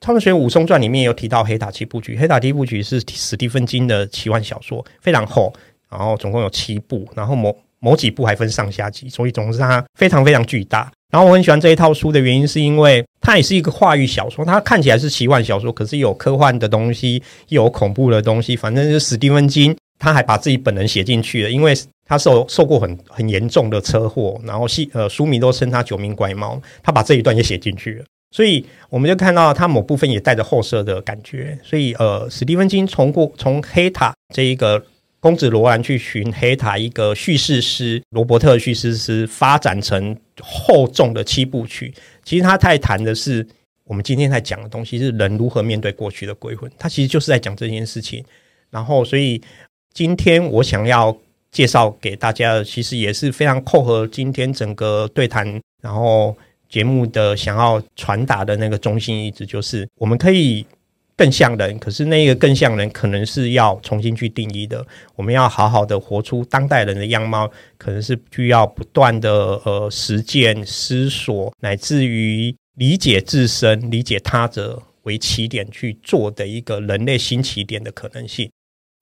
[0.00, 5.52] 超能水浒武松传》里面有提到《黑塔七部曲》，《黑塔七部曲》是史蒂芬金的奇幻小说，非常厚，
[5.90, 10.90] 然后总共有七部，然后某某几部还分上下集，所以总之它非常非常巨大。
[11.10, 21.74] 然后我很喜欢这一套书的原因，是因为它也是一个话语小说，它看起来是奇幻小说，可是有科幻的东西，又有恐怖的东西，反正就是史蒂芬金他还把自己本人写进去了，因为
[22.06, 28.04] 他受受过很很严重的车祸，然后戏呃书迷都称他九命怪猫，他把这一段也写进去了。
[28.30, 31.58] 所以我们就看到他某部分也带着后设的感觉。
[31.62, 34.84] 所以呃，史蒂芬金从过从黑塔这一个
[35.18, 41.92] 公子罗兰去寻黑塔一个叙事诗罗伯特叙事诗发展成厚重的七部曲。
[42.22, 43.46] 其实他在谈的是
[43.84, 46.70] 我们今天在讲的东西，是人如何面对过去的鬼魂。
[46.78, 48.22] 他其实就是在讲这件事情。
[48.68, 49.40] 然后，所以
[49.94, 51.16] 今天我想要
[51.50, 55.58] 介绍给大家的，其实也是非常扣合今天整个对谈。
[55.82, 56.36] 然后。
[56.68, 60.64] 节目的想要传达的那个中心意志，就是我们可以
[61.16, 64.86] 更像人，可是那个更像人，可能是要重新去定义的。
[65.16, 78.48] 我们要好好的活出当代人的样貌，可能是需要不断的呃实践、思索，乃至于理解自身、理解他者为起点去做的一个人类新起点的可能性。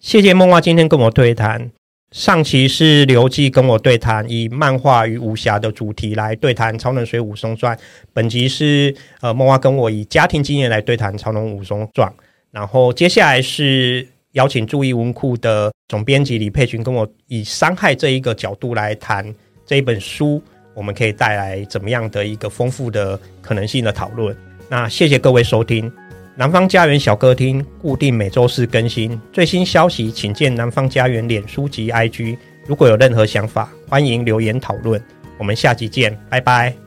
[0.02, 1.70] 谢谢梦蛙今天跟我对谈。
[2.16, 7.76] 上期是刘季跟我对谈，以漫画与武侠的主题来对谈《超能水武松传》。
[8.14, 12.08] 本集是呃梦蛙跟我以家庭经验来对谈《超能武松传》。
[12.50, 19.22] 然后接下来是邀请注意文库的总编辑李佩群跟我以伤害这一个角度来谈
[19.66, 20.42] 这一本书，
[20.72, 24.34] 我们可以带来怎么样的一个丰富的可能性的讨论。
[24.70, 25.92] 那谢谢各位收听。
[26.38, 32.36] 南方家园小歌厅固定每周四更新最新消息，请见南方家园脸书及 IG。
[32.66, 35.02] 如果有任何想法，欢迎留言讨论。
[35.38, 36.85] 我们下集见，拜拜。